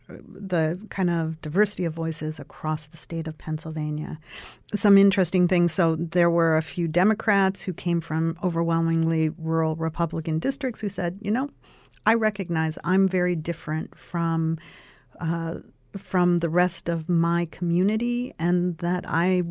the 0.08 0.80
kind 0.90 1.10
of 1.10 1.42
diversity 1.42 1.84
of 1.84 1.94
voices 1.94 2.40
across 2.40 2.88
the 2.88 2.96
state 2.96 3.28
of 3.28 3.38
Pennsylvania. 3.38 4.18
Some 4.74 4.98
interesting 4.98 5.50
things. 5.50 5.74
So 5.74 5.98
there 5.98 6.30
were 6.30 6.56
a 6.56 6.62
few 6.62 6.88
Democrats 6.88 7.62
who 7.62 7.74
came 7.74 8.00
from 8.00 8.38
overwhelmingly 8.42 9.30
rural 9.38 9.76
Republican 9.76 10.40
districts 10.40 10.80
who 10.80 10.88
said, 10.88 11.20
you 11.22 11.32
know, 11.32 11.50
I 12.06 12.14
recognize 12.14 12.78
I'm 12.86 13.08
very 13.08 13.36
different 13.36 13.98
from. 13.98 14.60
Uh, 15.20 15.56
from 15.96 16.40
the 16.40 16.50
rest 16.50 16.90
of 16.90 17.08
my 17.08 17.48
community, 17.52 18.34
and 18.40 18.78
that 18.80 19.06
I 19.08 19.44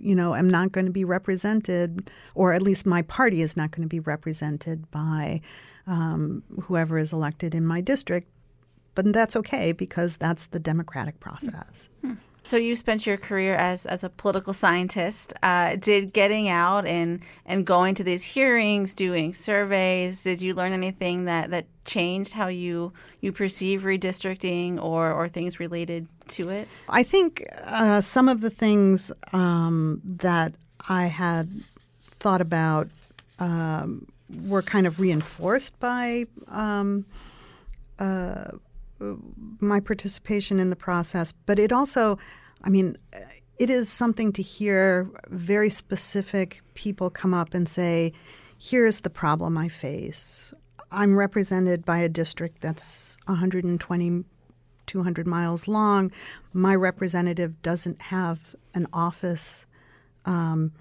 you 0.00 0.14
know, 0.14 0.34
am 0.34 0.48
not 0.48 0.72
going 0.72 0.86
to 0.86 0.92
be 0.92 1.04
represented, 1.04 2.10
or 2.34 2.52
at 2.52 2.62
least 2.62 2.86
my 2.86 3.02
party 3.02 3.42
is 3.42 3.56
not 3.56 3.70
going 3.70 3.82
to 3.82 3.88
be 3.88 4.00
represented 4.00 4.90
by 4.90 5.40
um, 5.86 6.42
whoever 6.62 6.98
is 6.98 7.12
elected 7.12 7.54
in 7.54 7.66
my 7.66 7.80
district. 7.80 8.28
But 8.94 9.12
that's 9.12 9.36
okay 9.36 9.72
because 9.72 10.16
that's 10.16 10.46
the 10.46 10.60
democratic 10.60 11.20
process. 11.20 11.88
Mm-hmm. 12.04 12.14
So 12.48 12.56
you 12.56 12.76
spent 12.76 13.06
your 13.06 13.18
career 13.18 13.56
as, 13.56 13.84
as 13.84 14.02
a 14.02 14.08
political 14.08 14.54
scientist. 14.54 15.34
Uh, 15.42 15.76
did 15.76 16.14
getting 16.14 16.48
out 16.48 16.86
and, 16.86 17.20
and 17.44 17.66
going 17.66 17.94
to 17.96 18.02
these 18.02 18.24
hearings, 18.24 18.94
doing 18.94 19.34
surveys, 19.34 20.22
did 20.22 20.40
you 20.40 20.54
learn 20.54 20.72
anything 20.72 21.26
that, 21.26 21.50
that 21.50 21.66
changed 21.84 22.32
how 22.32 22.48
you 22.48 22.94
you 23.20 23.32
perceive 23.32 23.82
redistricting 23.82 24.82
or, 24.82 25.12
or 25.12 25.28
things 25.28 25.60
related 25.60 26.08
to 26.28 26.48
it? 26.48 26.68
I 26.88 27.02
think 27.02 27.46
uh, 27.64 28.00
some 28.00 28.30
of 28.30 28.40
the 28.40 28.48
things 28.48 29.12
um, 29.34 30.00
that 30.02 30.54
I 30.88 31.04
had 31.04 31.50
thought 32.18 32.40
about 32.40 32.88
um, 33.38 34.06
were 34.46 34.62
kind 34.62 34.86
of 34.86 35.00
reinforced 35.00 35.78
by 35.80 36.24
um, 36.46 37.04
uh, 37.98 38.52
my 39.00 39.80
participation 39.80 40.58
in 40.58 40.70
the 40.70 40.76
process, 40.76 41.32
but 41.32 41.58
it 41.58 41.72
also, 41.72 42.18
I 42.62 42.68
mean, 42.68 42.96
it 43.58 43.70
is 43.70 43.88
something 43.88 44.32
to 44.32 44.42
hear 44.42 45.10
very 45.28 45.70
specific 45.70 46.62
people 46.74 47.10
come 47.10 47.34
up 47.34 47.54
and 47.54 47.68
say, 47.68 48.12
here's 48.58 49.00
the 49.00 49.10
problem 49.10 49.58
I 49.58 49.68
face. 49.68 50.52
I'm 50.90 51.18
represented 51.18 51.84
by 51.84 51.98
a 51.98 52.08
district 52.08 52.60
that's 52.62 53.18
120, 53.26 54.24
200 54.86 55.26
miles 55.26 55.68
long. 55.68 56.10
My 56.52 56.74
representative 56.74 57.60
doesn't 57.62 58.00
have 58.02 58.54
an 58.74 58.86
office 58.92 59.66
um, 60.24 60.72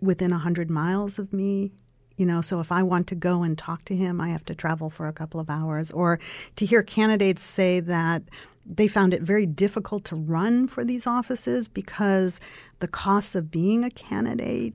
within 0.00 0.30
100 0.30 0.70
miles 0.70 1.18
of 1.18 1.32
me. 1.32 1.72
You 2.18 2.26
know, 2.26 2.42
so 2.42 2.60
if 2.60 2.70
I 2.70 2.82
want 2.82 3.06
to 3.06 3.14
go 3.14 3.42
and 3.42 3.56
talk 3.56 3.84
to 3.86 3.96
him, 3.96 4.20
I 4.20 4.28
have 4.28 4.44
to 4.46 4.54
travel 4.54 4.90
for 4.90 5.08
a 5.08 5.12
couple 5.12 5.40
of 5.40 5.48
hours. 5.48 5.90
Or 5.92 6.18
to 6.56 6.66
hear 6.66 6.82
candidates 6.82 7.42
say 7.42 7.80
that 7.80 8.22
they 8.66 8.88
found 8.88 9.14
it 9.14 9.22
very 9.22 9.46
difficult 9.46 10.04
to 10.04 10.16
run 10.16 10.68
for 10.68 10.84
these 10.84 11.06
offices 11.06 11.68
because 11.68 12.40
the 12.80 12.88
costs 12.88 13.34
of 13.34 13.50
being 13.50 13.84
a 13.84 13.90
candidate 13.90 14.74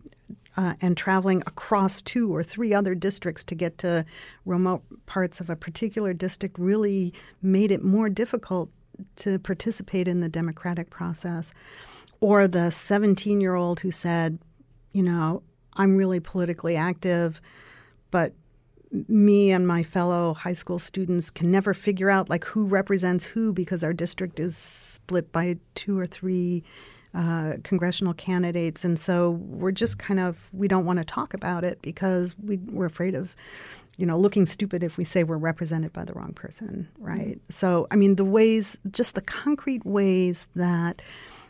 uh, 0.56 0.74
and 0.82 0.96
traveling 0.96 1.42
across 1.42 2.02
two 2.02 2.34
or 2.34 2.44
three 2.44 2.74
other 2.74 2.96
districts 2.96 3.44
to 3.44 3.56
get 3.56 3.78
to 3.80 4.06
remote 4.46 4.84
parts 5.06 5.40
of 5.40 5.50
a 5.50 5.56
particular 5.56 6.14
district 6.14 6.58
really 6.58 7.14
made 7.42 7.72
it 7.72 7.84
more 7.84 8.10
difficult 8.10 8.70
to 9.16 9.38
participate 9.40 10.08
in 10.08 10.22
the 10.22 10.30
democratic 10.30 10.90
process. 10.90 11.52
Or 12.22 12.48
the 12.48 12.72
17 12.72 13.42
year 13.42 13.56
old 13.56 13.82
who 13.82 13.92
said, 13.92 14.40
you 14.92 15.04
know, 15.04 15.44
I'm 15.78 15.96
really 15.96 16.20
politically 16.20 16.76
active, 16.76 17.42
but 18.12 18.34
me 19.08 19.52
and 19.52 19.68
my 19.68 19.82
fellow 19.82 20.36
high 20.36 20.54
school 20.54 20.78
students 20.78 21.32
can 21.32 21.52
never 21.52 21.74
figure 21.74 22.10
out 22.10 22.30
like 22.30 22.46
who 22.46 22.66
represents 22.66 23.26
who 23.26 23.52
because 23.52 23.84
our 23.84 23.94
district 23.94 24.40
is 24.40 24.56
split 24.56 25.32
by 25.32 25.58
two 25.74 25.98
or 25.98 26.06
three 26.06 26.64
uh, 27.16 27.54
congressional 27.64 28.14
candidates, 28.14 28.84
and 28.84 29.00
so 29.00 29.32
we're 29.32 29.72
just 29.72 30.00
kind 30.00 30.20
of 30.20 30.50
we 30.52 30.68
don't 30.68 30.86
want 30.86 30.98
to 30.98 31.06
talk 31.06 31.34
about 31.34 31.64
it 31.64 31.80
because 31.82 32.36
we, 32.44 32.58
we're 32.58 32.86
afraid 32.88 33.14
of 33.14 33.36
you 33.98 34.06
know, 34.06 34.18
looking 34.18 34.46
stupid 34.46 34.84
if 34.84 34.98
we 34.98 35.04
say 35.04 35.24
we're 35.24 35.38
represented 35.38 35.94
by 35.94 36.04
the 36.04 36.14
wrong 36.14 36.34
person, 36.34 36.88
right? 36.98 37.38
Mm-hmm. 37.38 37.52
So, 37.52 37.88
I 37.92 37.96
mean, 37.96 38.16
the 38.16 38.26
ways, 38.26 38.78
just 38.92 39.16
the 39.16 39.22
concrete 39.22 39.86
ways 39.86 40.48
that 40.56 41.02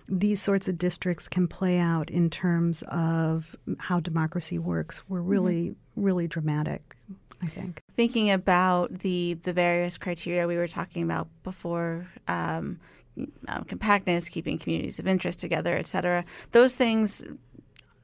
these 0.07 0.41
sorts 0.41 0.67
of 0.67 0.77
districts 0.77 1.27
can 1.27 1.47
play 1.47 1.79
out 1.79 2.09
in 2.09 2.29
terms 2.29 2.83
of 2.89 3.55
how 3.79 3.99
democracy 3.99 4.59
works 4.59 5.01
were 5.07 5.19
mm-hmm. 5.19 5.29
really, 5.29 5.63
mm-hmm. 5.69 6.03
really 6.03 6.27
dramatic. 6.27 6.95
I 7.41 7.47
think. 7.47 7.81
Thinking 7.97 8.31
about 8.31 8.99
the 8.99 9.33
the 9.43 9.51
various 9.51 9.97
criteria 9.97 10.47
we 10.47 10.55
were 10.55 10.67
talking 10.67 11.03
about 11.03 11.27
before, 11.43 12.07
um, 12.29 12.79
um, 13.49 13.65
compactness, 13.65 14.29
keeping 14.29 14.57
communities 14.57 14.97
of 14.97 15.07
interest 15.07 15.39
together, 15.39 15.75
et 15.75 15.87
cetera, 15.87 16.23
those 16.51 16.73
things 16.73 17.21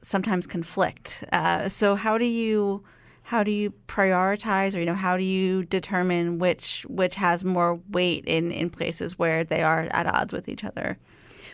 sometimes 0.02 0.46
conflict. 0.46 1.24
Uh, 1.32 1.70
so 1.70 1.94
how 1.94 2.18
do 2.18 2.26
you 2.26 2.84
how 3.22 3.42
do 3.42 3.50
you 3.50 3.72
prioritize, 3.86 4.76
or 4.76 4.80
you 4.80 4.86
know, 4.86 4.94
how 4.94 5.16
do 5.16 5.24
you 5.24 5.64
determine 5.64 6.38
which 6.38 6.84
which 6.88 7.14
has 7.14 7.42
more 7.42 7.80
weight 7.90 8.24
in 8.26 8.50
in 8.50 8.68
places 8.68 9.18
where 9.18 9.42
they 9.42 9.62
are 9.62 9.88
at 9.90 10.06
odds 10.06 10.34
with 10.34 10.50
each 10.50 10.64
other? 10.64 10.98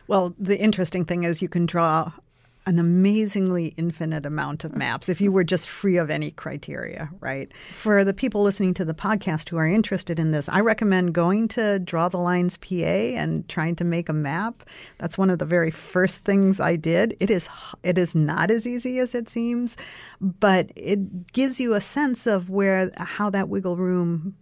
Well, 0.09 0.35
the 0.39 0.59
interesting 0.59 1.05
thing 1.05 1.25
is 1.25 1.43
you 1.43 1.49
can 1.49 1.67
draw 1.67 2.13
an 2.67 2.81
amazingly 2.81 3.69
infinite 3.77 4.27
amount 4.27 4.65
of 4.65 4.75
maps 4.75 5.09
if 5.09 5.21
you 5.21 5.31
were 5.31 5.45
just 5.45 5.69
free 5.69 5.97
of 5.97 6.11
any 6.11 6.33
criteria, 6.33 7.09
right? 7.21 7.53
For 7.71 8.03
the 8.03 8.13
people 8.13 8.43
listening 8.43 8.75
to 8.75 8.85
the 8.85 8.93
podcast 8.93 9.49
who 9.49 9.57
are 9.57 9.69
interested 9.69 10.19
in 10.19 10.33
this, 10.33 10.49
I 10.49 10.59
recommend 10.61 11.15
going 11.15 11.47
to 11.49 11.79
Draw 11.79 12.09
the 12.09 12.19
Lines 12.19 12.57
PA 12.57 12.75
and 12.75 13.49
trying 13.49 13.77
to 13.77 13.85
make 13.85 14.09
a 14.09 14.13
map. 14.13 14.65
That's 14.99 15.17
one 15.17 15.31
of 15.31 15.39
the 15.39 15.45
very 15.45 15.71
first 15.71 16.25
things 16.25 16.59
I 16.59 16.75
did. 16.75 17.17
It 17.21 17.31
is 17.31 17.49
it 17.85 17.99
is 17.99 18.17
not 18.17 18.51
as 18.51 18.67
easy 18.67 18.99
as 18.99 19.15
it 19.15 19.29
seems, 19.29 19.77
but 20.21 20.73
it 20.75 21.33
gives 21.33 21.61
you 21.61 21.75
a 21.75 21.81
sense 21.81 22.27
of 22.27 22.51
where 22.51 22.91
how 22.97 23.31
that 23.31 23.49
wiggle 23.49 23.77
room 23.77 24.35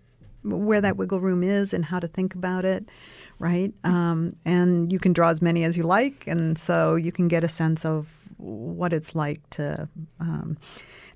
where 0.42 0.81
that 0.81 0.96
wiggle 0.96 1.20
room 1.20 1.42
is 1.42 1.72
and 1.72 1.87
how 1.87 1.98
to 1.98 2.09
think 2.09 2.35
about 2.35 2.64
it 2.64 2.88
right? 3.38 3.72
Um, 3.84 4.36
and 4.44 4.92
you 4.92 4.98
can 4.98 5.12
draw 5.12 5.28
as 5.28 5.42
many 5.42 5.64
as 5.64 5.76
you 5.76 5.82
like, 5.82 6.26
and 6.26 6.58
so 6.58 6.94
you 6.94 7.12
can 7.12 7.28
get 7.28 7.44
a 7.44 7.48
sense 7.48 7.84
of 7.84 8.08
what 8.36 8.92
it's 8.92 9.14
like 9.14 9.48
to. 9.50 9.88
Um, 10.20 10.56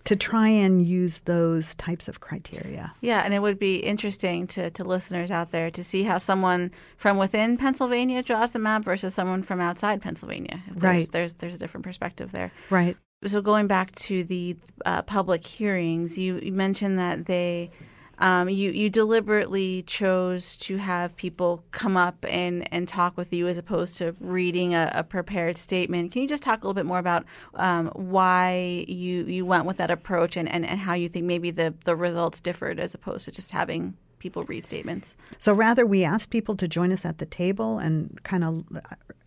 to 0.04 0.16
try 0.16 0.48
and 0.48 0.86
use 0.86 1.18
those 1.26 1.74
types 1.74 2.08
of 2.08 2.20
criteria. 2.20 2.94
Yeah, 3.02 3.20
and 3.20 3.34
it 3.34 3.40
would 3.40 3.58
be 3.58 3.76
interesting 3.76 4.46
to, 4.46 4.70
to 4.70 4.82
listeners 4.82 5.30
out 5.30 5.50
there 5.50 5.70
to 5.70 5.84
see 5.84 6.04
how 6.04 6.16
someone 6.16 6.70
from 6.96 7.18
within 7.18 7.58
Pennsylvania 7.58 8.22
draws 8.22 8.52
the 8.52 8.58
map 8.58 8.84
versus 8.84 9.12
someone 9.12 9.42
from 9.42 9.60
outside 9.60 10.00
Pennsylvania. 10.00 10.62
There's, 10.68 10.82
right. 10.82 11.12
There's, 11.12 11.32
there's 11.34 11.56
a 11.56 11.58
different 11.58 11.84
perspective 11.84 12.32
there. 12.32 12.52
Right. 12.70 12.96
So 13.26 13.42
going 13.42 13.66
back 13.66 13.94
to 13.96 14.24
the 14.24 14.56
uh, 14.86 15.02
public 15.02 15.46
hearings, 15.46 16.16
you, 16.16 16.38
you 16.38 16.52
mentioned 16.52 16.98
that 16.98 17.26
they 17.26 17.70
um, 18.18 18.48
you 18.48 18.70
you 18.70 18.90
deliberately 18.90 19.82
chose 19.82 20.56
to 20.58 20.76
have 20.78 21.16
people 21.16 21.64
come 21.70 21.96
up 21.96 22.24
and, 22.28 22.72
and 22.72 22.88
talk 22.88 23.16
with 23.16 23.32
you 23.32 23.46
as 23.46 23.58
opposed 23.58 23.96
to 23.98 24.14
reading 24.20 24.74
a, 24.74 24.90
a 24.94 25.04
prepared 25.04 25.56
statement. 25.56 26.12
Can 26.12 26.22
you 26.22 26.28
just 26.28 26.42
talk 26.42 26.58
a 26.58 26.66
little 26.66 26.74
bit 26.74 26.86
more 26.86 26.98
about 26.98 27.24
um, 27.54 27.88
why 27.94 28.84
you 28.88 29.24
you 29.24 29.46
went 29.46 29.64
with 29.64 29.76
that 29.76 29.90
approach 29.90 30.36
and, 30.36 30.48
and, 30.48 30.66
and 30.66 30.80
how 30.80 30.94
you 30.94 31.08
think 31.08 31.26
maybe 31.26 31.50
the, 31.50 31.74
the 31.84 31.94
results 31.94 32.40
differed 32.40 32.80
as 32.80 32.94
opposed 32.94 33.24
to 33.26 33.32
just 33.32 33.52
having 33.52 33.96
people 34.18 34.42
read 34.44 34.64
statements. 34.64 35.16
So 35.38 35.52
rather, 35.52 35.86
we 35.86 36.04
asked 36.04 36.30
people 36.30 36.56
to 36.56 36.68
join 36.68 36.92
us 36.92 37.04
at 37.04 37.18
the 37.18 37.26
table 37.26 37.78
and 37.78 38.22
kind 38.24 38.44
of 38.44 38.64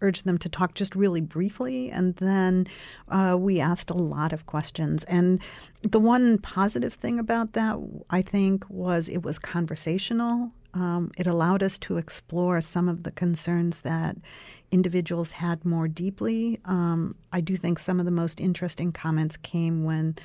urged 0.01 0.25
them 0.25 0.37
to 0.39 0.49
talk 0.49 0.73
just 0.73 0.95
really 0.95 1.21
briefly. 1.21 1.89
And 1.91 2.15
then 2.15 2.67
uh, 3.09 3.35
we 3.39 3.59
asked 3.59 3.89
a 3.89 3.95
lot 3.95 4.33
of 4.33 4.45
questions. 4.45 5.03
And 5.05 5.41
the 5.81 5.99
one 5.99 6.37
positive 6.39 6.93
thing 6.93 7.19
about 7.19 7.53
that, 7.53 7.77
I 8.09 8.21
think, 8.21 8.65
was 8.69 9.09
it 9.09 9.23
was 9.23 9.39
conversational. 9.39 10.51
Um, 10.73 11.11
it 11.17 11.27
allowed 11.27 11.63
us 11.63 11.77
to 11.79 11.97
explore 11.97 12.61
some 12.61 12.87
of 12.87 13.03
the 13.03 13.11
concerns 13.11 13.81
that 13.81 14.15
individuals 14.71 15.31
had 15.31 15.65
more 15.65 15.87
deeply. 15.87 16.59
Um, 16.65 17.15
I 17.33 17.41
do 17.41 17.57
think 17.57 17.77
some 17.77 17.99
of 17.99 18.05
the 18.05 18.11
most 18.11 18.39
interesting 18.39 18.93
comments 18.93 19.35
came 19.37 19.83
when, 19.83 20.15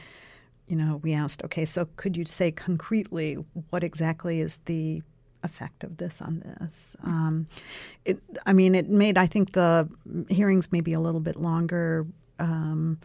you 0.66 0.76
know, 0.76 1.00
we 1.02 1.12
asked, 1.12 1.42
okay, 1.44 1.64
so 1.64 1.88
could 1.96 2.16
you 2.16 2.24
say 2.24 2.50
concretely 2.50 3.34
what 3.70 3.84
exactly 3.84 4.40
is 4.40 4.58
the 4.66 5.02
effect 5.42 5.84
of 5.84 5.96
this 5.98 6.20
on 6.20 6.40
this? 6.40 6.96
Um, 7.04 7.46
it, 8.04 8.18
I 8.44 8.52
mean, 8.52 8.74
it 8.74 8.88
made 8.88 9.16
I 9.16 9.26
think 9.26 9.52
the 9.52 9.88
hearings 10.28 10.72
maybe 10.72 10.92
a 10.92 11.00
little 11.00 11.20
bit 11.20 11.36
longer. 11.36 12.06
Um, 12.38 12.98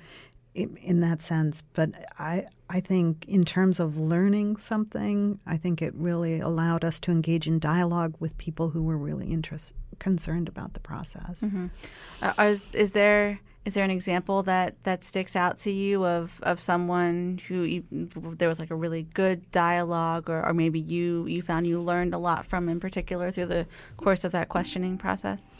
in, 0.53 0.75
in, 0.77 0.99
that 0.99 1.21
sense. 1.21 1.63
But 1.73 1.91
I, 2.19 2.45
I 2.69 2.81
think 2.81 3.25
in 3.25 3.45
terms 3.45 3.79
of 3.79 3.97
learning 3.97 4.57
something, 4.57 5.39
I 5.45 5.55
think 5.55 5.81
it 5.81 5.93
really 5.95 6.41
allowed 6.41 6.83
us 6.83 6.99
to 7.01 7.11
engage 7.11 7.47
in 7.47 7.57
dialogue 7.57 8.15
with 8.19 8.37
people 8.37 8.71
who 8.71 8.83
were 8.83 8.97
really 8.97 9.31
interested, 9.31 9.77
concerned 9.99 10.49
about 10.49 10.73
the 10.73 10.81
process. 10.81 11.41
Mm-hmm. 11.41 11.67
Uh, 12.21 12.43
is, 12.43 12.75
is 12.75 12.91
there 12.91 13.39
is 13.63 13.75
there 13.75 13.83
an 13.83 13.91
example 13.91 14.41
that, 14.43 14.75
that 14.83 15.03
sticks 15.03 15.35
out 15.35 15.57
to 15.59 15.71
you 15.71 16.03
of, 16.03 16.39
of 16.41 16.59
someone 16.59 17.39
who 17.47 17.61
you, 17.61 17.83
there 17.91 18.49
was 18.49 18.59
like 18.59 18.71
a 18.71 18.75
really 18.75 19.03
good 19.13 19.49
dialogue, 19.51 20.29
or, 20.29 20.43
or 20.43 20.53
maybe 20.53 20.79
you 20.79 21.27
you 21.27 21.41
found 21.41 21.67
you 21.67 21.79
learned 21.79 22.13
a 22.13 22.17
lot 22.17 22.45
from 22.45 22.67
in 22.67 22.79
particular 22.79 23.29
through 23.29 23.45
the 23.45 23.67
course 23.97 24.23
of 24.23 24.31
that 24.31 24.49
questioning 24.49 24.97
process? 24.97 25.53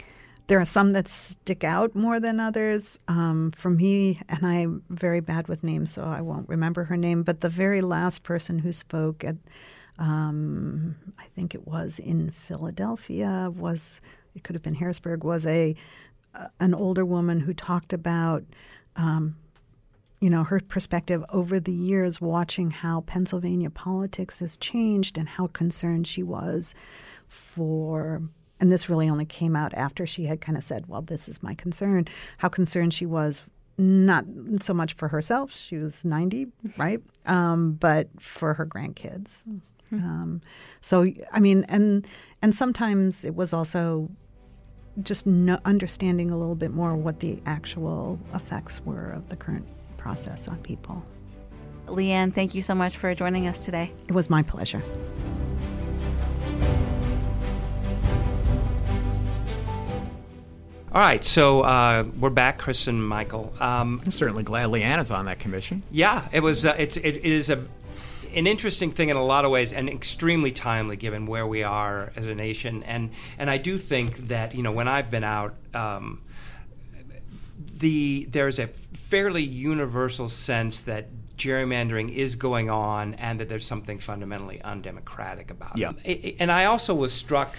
There 0.48 0.60
are 0.60 0.64
some 0.64 0.92
that 0.94 1.06
stick 1.06 1.62
out 1.62 1.94
more 1.94 2.18
than 2.18 2.40
others. 2.40 2.98
Um, 3.06 3.52
for 3.56 3.70
me, 3.70 4.20
and 4.28 4.44
I'm 4.44 4.82
very 4.90 5.20
bad 5.20 5.46
with 5.46 5.62
names, 5.62 5.92
so 5.92 6.02
I 6.02 6.20
won't 6.20 6.48
remember 6.48 6.84
her 6.84 6.96
name, 6.96 7.22
but 7.22 7.40
the 7.40 7.48
very 7.48 7.80
last 7.80 8.24
person 8.24 8.58
who 8.58 8.72
spoke 8.72 9.22
at, 9.22 9.36
um, 9.98 10.96
I 11.20 11.26
think 11.36 11.54
it 11.54 11.68
was 11.68 12.00
in 12.00 12.32
Philadelphia, 12.32 13.52
was 13.54 14.00
it 14.34 14.42
could 14.42 14.56
have 14.56 14.62
been 14.62 14.74
Harrisburg, 14.74 15.22
was 15.22 15.46
a 15.46 15.76
an 16.60 16.74
older 16.74 17.04
woman 17.04 17.40
who 17.40 17.54
talked 17.54 17.92
about 17.92 18.44
um, 18.96 19.36
you 20.20 20.30
know 20.30 20.44
her 20.44 20.60
perspective 20.60 21.24
over 21.30 21.58
the 21.58 21.72
years 21.72 22.20
watching 22.20 22.70
how 22.70 23.02
Pennsylvania 23.02 23.70
politics 23.70 24.40
has 24.40 24.56
changed 24.56 25.18
and 25.18 25.28
how 25.28 25.48
concerned 25.48 26.06
she 26.06 26.22
was 26.22 26.74
for 27.28 28.22
and 28.62 28.70
this 28.70 28.88
really 28.88 29.10
only 29.10 29.24
came 29.24 29.56
out 29.56 29.74
after 29.74 30.06
she 30.06 30.26
had 30.26 30.40
kind 30.40 30.56
of 30.56 30.62
said, 30.62 30.86
Well, 30.86 31.02
this 31.02 31.28
is 31.28 31.42
my 31.42 31.52
concern, 31.52 32.06
how 32.38 32.48
concerned 32.48 32.94
she 32.94 33.06
was 33.06 33.42
not 33.76 34.24
so 34.60 34.72
much 34.72 34.92
for 34.92 35.08
herself, 35.08 35.52
she 35.56 35.78
was 35.78 36.04
90, 36.04 36.46
right? 36.76 37.00
Um, 37.26 37.72
but 37.72 38.08
for 38.20 38.54
her 38.54 38.64
grandkids. 38.64 39.42
Mm-hmm. 39.48 39.96
Um, 39.96 40.40
so, 40.80 41.06
I 41.32 41.40
mean, 41.40 41.66
and 41.68 42.06
and 42.40 42.54
sometimes 42.54 43.24
it 43.24 43.34
was 43.34 43.52
also 43.52 44.08
just 45.00 45.26
no, 45.26 45.58
understanding 45.64 46.30
a 46.30 46.36
little 46.36 46.54
bit 46.54 46.70
more 46.72 46.94
what 46.94 47.20
the 47.20 47.40
actual 47.46 48.18
effects 48.34 48.84
were 48.84 49.10
of 49.10 49.28
the 49.28 49.36
current 49.36 49.66
process 49.96 50.48
on 50.48 50.58
people. 50.58 51.02
Lee 51.88 52.10
Ann, 52.10 52.30
thank 52.30 52.54
you 52.54 52.62
so 52.62 52.74
much 52.74 52.96
for 52.96 53.14
joining 53.14 53.46
us 53.46 53.64
today. 53.64 53.90
It 54.06 54.12
was 54.12 54.28
my 54.30 54.42
pleasure. 54.42 54.82
All 60.94 61.00
right, 61.00 61.24
so 61.24 61.62
uh, 61.62 62.04
we're 62.20 62.28
back, 62.28 62.58
Chris 62.58 62.86
and 62.86 63.02
Michael. 63.02 63.54
Um, 63.58 64.02
I'm 64.04 64.10
certainly 64.10 64.42
glad 64.42 64.68
Leanna's 64.68 65.10
on 65.10 65.24
that 65.24 65.38
commission. 65.38 65.82
Yeah, 65.90 66.28
it 66.32 66.40
was. 66.40 66.66
Uh, 66.66 66.76
it's 66.78 66.98
it, 66.98 67.16
it 67.16 67.24
is 67.24 67.48
a 67.48 67.66
an 68.34 68.46
interesting 68.46 68.90
thing 68.90 69.08
in 69.08 69.16
a 69.16 69.24
lot 69.24 69.44
of 69.44 69.50
ways, 69.50 69.72
and 69.72 69.88
extremely 69.88 70.52
timely 70.52 70.96
given 70.96 71.26
where 71.26 71.46
we 71.46 71.62
are 71.62 72.12
as 72.16 72.28
a 72.28 72.34
nation. 72.34 72.82
And 72.82 73.10
and 73.38 73.50
I 73.50 73.58
do 73.58 73.78
think 73.78 74.28
that 74.28 74.54
you 74.54 74.62
know 74.62 74.72
when 74.72 74.88
I've 74.88 75.10
been 75.10 75.24
out. 75.24 75.54
Um, 75.74 76.22
the 77.82 78.26
there's 78.30 78.58
a 78.58 78.68
fairly 78.68 79.42
universal 79.42 80.28
sense 80.28 80.80
that 80.80 81.08
gerrymandering 81.36 82.14
is 82.14 82.36
going 82.36 82.70
on 82.70 83.14
and 83.14 83.40
that 83.40 83.48
there's 83.48 83.66
something 83.66 83.98
fundamentally 83.98 84.62
undemocratic 84.62 85.50
about 85.50 85.76
yeah. 85.76 85.92
it. 86.04 86.36
And 86.38 86.52
I 86.52 86.66
also 86.66 86.94
was 86.94 87.12
struck 87.12 87.56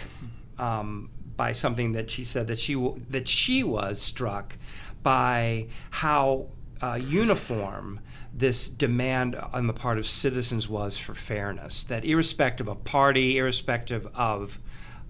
um, 0.57 1.09
by 1.35 1.51
something 1.51 1.93
that 1.93 2.09
she 2.09 2.23
said 2.23 2.47
that 2.47 2.59
she 2.59 2.73
w- 2.73 3.01
that 3.09 3.27
she 3.27 3.63
was 3.63 4.01
struck 4.01 4.57
by 5.01 5.67
how 5.89 6.47
uh, 6.81 6.93
uniform 6.93 7.99
this 8.33 8.67
demand 8.67 9.35
on 9.35 9.67
the 9.67 9.73
part 9.73 9.97
of 9.97 10.07
citizens 10.07 10.67
was 10.67 10.97
for 10.97 11.13
fairness. 11.13 11.83
That 11.83 12.03
irrespective 12.03 12.67
of 12.67 12.83
party, 12.83 13.37
irrespective 13.37 14.07
of 14.15 14.59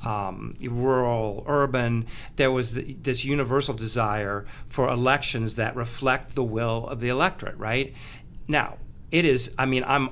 um, 0.03 0.55
rural, 0.62 1.45
urban, 1.47 2.05
there 2.36 2.51
was 2.51 2.73
this 2.73 3.23
universal 3.23 3.73
desire 3.73 4.45
for 4.67 4.89
elections 4.89 5.55
that 5.55 5.75
reflect 5.75 6.36
the 6.36 6.43
will 6.43 6.88
of 6.88 6.99
the 6.99 7.07
electorate, 7.07 7.57
right? 7.57 7.93
Now, 8.47 8.77
it 9.12 9.23
is, 9.23 9.53
I 9.57 9.65
mean, 9.65 9.86
I'm 9.88 10.09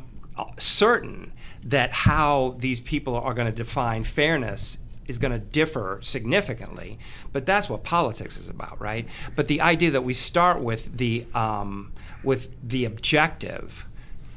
certain 0.58 1.34
that 1.63 1.91
how 1.91 2.56
these 2.60 2.80
people 2.80 3.15
are 3.15 3.34
going 3.34 3.47
to 3.47 3.56
define 3.56 4.04
fairness 4.04 4.78
is 5.08 5.17
going 5.17 5.32
to 5.32 5.39
differ 5.39 6.00
significantly. 6.02 6.97
But 7.34 7.45
that's 7.45 7.69
what 7.69 7.84
politics 7.84 8.38
is 8.38 8.47
about, 8.47 8.80
right? 8.80 9.08
But 9.36 9.47
the 9.47 9.62
idea 9.62 9.91
that 9.91 10.04
we 10.04 10.13
start 10.13 10.62
with 10.62 10.97
the 10.97 11.26
um, 11.34 11.91
with 12.23 12.49
the 12.67 12.86
objective. 12.86 13.88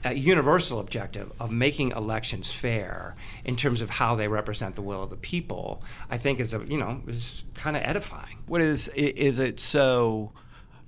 A 0.06 0.12
universal 0.12 0.80
objective 0.80 1.32
of 1.40 1.50
making 1.50 1.92
elections 1.92 2.52
fair 2.52 3.16
in 3.42 3.56
terms 3.56 3.80
of 3.80 3.88
how 3.88 4.14
they 4.14 4.28
represent 4.28 4.74
the 4.74 4.82
will 4.82 5.02
of 5.02 5.08
the 5.08 5.16
people, 5.16 5.82
I 6.10 6.18
think 6.18 6.40
is 6.40 6.52
a 6.52 6.62
you 6.66 6.76
know 6.76 7.00
is 7.06 7.44
kind 7.54 7.74
of 7.74 7.82
edifying. 7.82 8.36
What 8.46 8.60
is 8.60 8.88
is 8.88 9.38
it 9.38 9.60
so? 9.60 10.32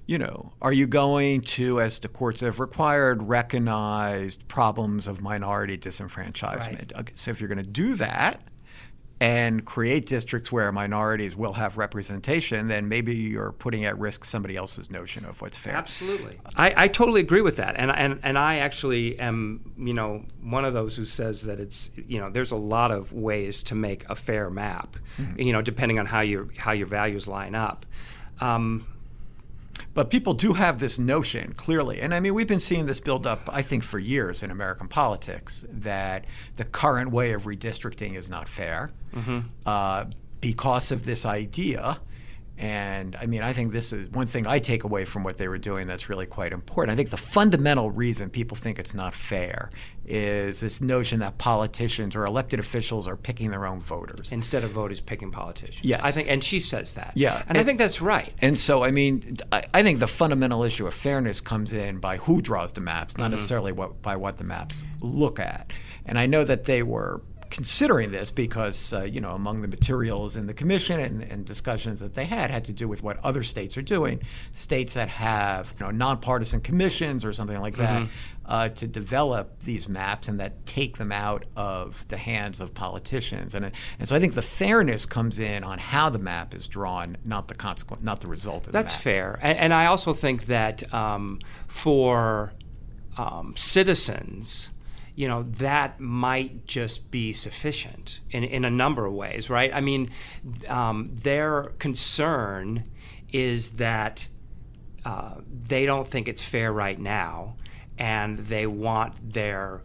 you 0.07 0.19
know, 0.19 0.53
are 0.63 0.73
you 0.73 0.87
going 0.87 1.41
to, 1.41 1.81
as 1.81 1.99
the 1.99 2.09
courts 2.09 2.41
have 2.41 2.61
required, 2.61 3.25
recognize 3.25 4.37
problems 4.49 5.09
of 5.09 5.21
minority 5.21 5.77
disenfranchisement? 5.77 6.69
Right. 6.69 6.93
Okay, 6.97 7.13
so 7.17 7.33
if 7.33 7.41
you're 7.41 7.49
going 7.49 7.59
to 7.59 7.65
do 7.65 7.97
that, 7.97 8.41
and 9.19 9.65
create 9.65 10.07
districts 10.07 10.53
where 10.53 10.71
minorities 10.73 11.35
will 11.35 11.55
have 11.55 11.79
representation, 11.79 12.69
then 12.69 12.89
maybe 12.89 13.15
you're 13.15 13.53
putting 13.53 13.85
at 13.85 13.99
risk 13.99 14.25
somebody 14.25 14.57
else's 14.57 14.91
notion 14.91 15.25
of 15.25 15.41
what's 15.41 15.57
fair. 15.57 15.75
Absolutely, 15.75 16.39
I, 16.57 16.75
I 16.77 16.89
totally 16.89 17.23
agree 17.23 17.41
with 17.41 17.57
that, 17.57 17.77
and 17.77 17.91
and 17.91 18.21
and 18.23 18.39
I 18.39 18.57
actually 18.59 19.19
am, 19.19 19.73
you 19.79 19.95
know, 19.95 20.25
one 20.43 20.65
of 20.65 20.75
those 20.75 20.95
who 20.97 21.07
says 21.07 21.43
that 21.43 21.59
it's, 21.61 21.91
you 21.97 22.21
know, 22.21 22.31
there's 22.31 22.53
a 22.53 22.57
lot 22.57 22.91
of 22.91 23.13
ways 23.13 23.63
to 23.65 23.75
make 23.75 24.09
a 24.11 24.15
fair 24.15 24.51
map, 24.51 24.97
mm-hmm. 25.17 25.41
you 25.41 25.53
know, 25.53 25.63
depending 25.63 25.99
on 25.99 26.07
how 26.07 26.21
your 26.21 26.49
how 26.57 26.73
your 26.73 26.87
values 26.87 27.27
line 27.27 27.55
up. 27.55 27.87
Um, 28.41 28.87
but 29.97 30.11
people 30.11 30.35
do 30.35 30.53
have 30.53 30.79
this 30.79 30.99
notion, 30.99 31.55
clearly. 31.55 32.03
And 32.03 32.13
I 32.13 32.21
mean, 32.21 32.35
we've 32.35 32.47
been 32.47 32.61
seeing 32.61 32.85
this 32.85 33.01
build 33.01 33.27
up, 33.27 33.49
I 33.51 33.63
think, 33.63 33.83
for 33.83 33.99
years 33.99 34.43
in 34.43 34.51
American 34.51 34.89
politics 34.89 35.65
that 35.71 36.27
the 36.57 36.67
current 36.67 37.11
way 37.13 37.33
of 37.33 37.45
redistricting 37.45 38.15
is 38.15 38.29
not 38.29 38.47
fair 38.47 38.91
mm-hmm. 39.15 39.49
uh, 39.65 40.05
because 40.43 40.93
of 40.93 41.07
this 41.07 41.25
idea 41.25 41.99
and 42.59 43.17
I 43.17 43.27
mean, 43.27 43.43
I 43.43 43.53
think 43.53 43.73
this 43.73 43.93
is 43.93 44.09
one 44.11 44.27
thing 44.27 44.47
I 44.47 44.59
take 44.59 44.85
away 44.85 45.05
from 45.05 45.23
what 45.23 45.37
they 45.37 45.47
were 45.47 45.59
doing 45.59 45.87
that's 45.87 46.09
really 46.09 46.25
quite 46.25 46.53
important. 46.53 46.93
I 46.93 46.97
think 46.97 47.11
the 47.11 47.19
fundamental 47.19 47.91
reason 47.91 48.31
people 48.31 48.57
think 48.57 48.79
it's 48.79 48.95
not 48.95 49.13
fair 49.15 49.71
is 50.07 50.61
this 50.61 50.81
notion 50.81 51.21
that 51.21 51.37
politicians 51.37 52.17
or 52.17 52.25
elected 52.25 52.59
officials 52.59 53.07
are 53.07 53.17
picking 53.17 53.51
their 53.51 53.67
own 53.67 53.81
voters 53.81 54.33
instead 54.33 54.65
of 54.65 54.71
voters 54.71 55.01
picking 55.01 55.31
politicians. 55.31 55.85
Yes, 55.85 56.01
I 56.03 56.11
think, 56.13 56.31
and 56.31 56.43
she 56.43 56.61
says 56.61 56.95
that. 56.95 57.13
Yeah, 57.15 57.41
and, 57.41 57.51
and 57.51 57.59
I 57.59 57.65
think 57.65 57.79
that's 57.79 58.01
right. 58.01 58.33
And 58.41 58.59
so, 58.59 58.83
I 58.83 58.91
mean, 58.91 59.37
I, 59.53 59.65
I, 59.75 59.83
think 59.83 59.99
the 59.99 60.07
fundamental 60.07 60.63
issue 60.63 60.87
of 60.87 60.95
fairness 60.95 61.43
comes 61.43 61.73
in 61.73 61.99
by 61.99 62.17
who 62.17 62.41
draws 62.41 62.73
the 62.73 62.81
maps, 62.81 63.19
not 63.19 63.25
mm-hmm. 63.25 63.33
necessarily 63.33 63.73
what, 63.73 64.01
by 64.01 64.17
what 64.17 64.39
the 64.39 64.45
maps 64.45 64.87
look 65.01 65.39
at. 65.39 65.73
And 66.07 66.19
I 66.19 66.27
know 66.27 66.45
that 66.45 66.65
they 66.65 66.83
were 66.83 67.21
considering 67.51 68.11
this 68.11 68.31
because 68.31 68.93
uh, 68.93 69.03
you 69.03 69.21
know 69.21 69.33
among 69.33 69.63
the 69.63 69.69
materials 69.69 70.37
in 70.37 70.47
the 70.47 70.55
commission 70.55 71.01
and, 71.01 71.23
and, 71.23 71.45
discussions 71.45 72.01
that 72.01 72.15
they 72.15 72.25
had 72.25 72.51
had 72.51 72.65
to 72.65 72.73
do 72.73 72.89
with 72.89 73.03
what 73.03 73.19
other 73.25 73.43
states 73.43 73.77
are 73.77 73.83
doing 73.83 74.21
states 74.53 74.95
that 74.95 75.09
have 75.09 75.75
you 75.79 75.85
know 75.85 75.91
nonpartisan 75.91 76.61
commissions 76.61 77.25
or 77.25 77.33
something 77.33 77.61
like 77.61 77.77
that 77.77 78.03
mm-hmm. 78.03 78.11
uh, 78.47 78.69
to 78.69 78.87
develop 78.87 79.61
these 79.61 79.89
maps 79.89 80.29
and 80.29 80.41
that 80.41 80.67
take 80.67 80.99
them 80.99 81.13
out 81.13 81.45
of 81.57 82.05
the 82.09 82.17
hands 82.17 82.61
of 82.61 82.75
politicians 82.75 83.55
and 83.55 83.71
and 83.99 84.09
so 84.09 84.17
I 84.17 84.21
think 84.21 84.35
the 84.35 84.43
fairness 84.43 85.07
comes 85.07 85.39
in 85.39 85.63
on 85.63 85.79
how 85.79 86.11
the 86.11 86.19
map 86.19 86.55
is 86.55 86.67
drawn 86.67 87.17
not 87.25 87.49
the 87.49 87.55
consequence 87.55 88.03
not 88.03 88.21
the 88.21 88.29
result 88.29 88.67
of 88.67 88.73
that's 88.73 88.93
the 88.93 88.97
map. 88.97 89.03
fair 89.03 89.39
and, 89.43 89.59
and, 89.59 89.75
I 89.75 89.87
also 89.87 90.15
think 90.15 90.47
that 90.47 90.93
um, 90.95 91.41
for 91.69 92.53
um, 93.17 93.55
citizens 93.57 94.71
you 95.17 95.27
know, 95.27 95.45
that 95.45 95.99
might 95.99 96.67
just 96.67 97.11
be 97.11 97.33
sufficient 97.33 98.21
in, 98.31 98.45
in 98.45 98.65
a 98.67 98.71
number 98.71 99.07
of 99.07 99.15
ways, 99.15 99.49
right? 99.49 99.75
I 99.75 99.81
mean, 99.81 100.11
um, 100.69 101.11
their 101.17 101.73
concern 101.79 102.85
is 103.33 103.71
that 103.71 104.29
uh, 105.07 105.37
they 105.51 105.87
don't 105.87 106.07
think 106.07 106.29
it's 106.29 106.43
fair 106.43 106.71
right 106.71 107.01
now, 107.01 107.57
and 107.99 108.39
they 108.41 108.67
want 108.67 109.33
their 109.33 109.83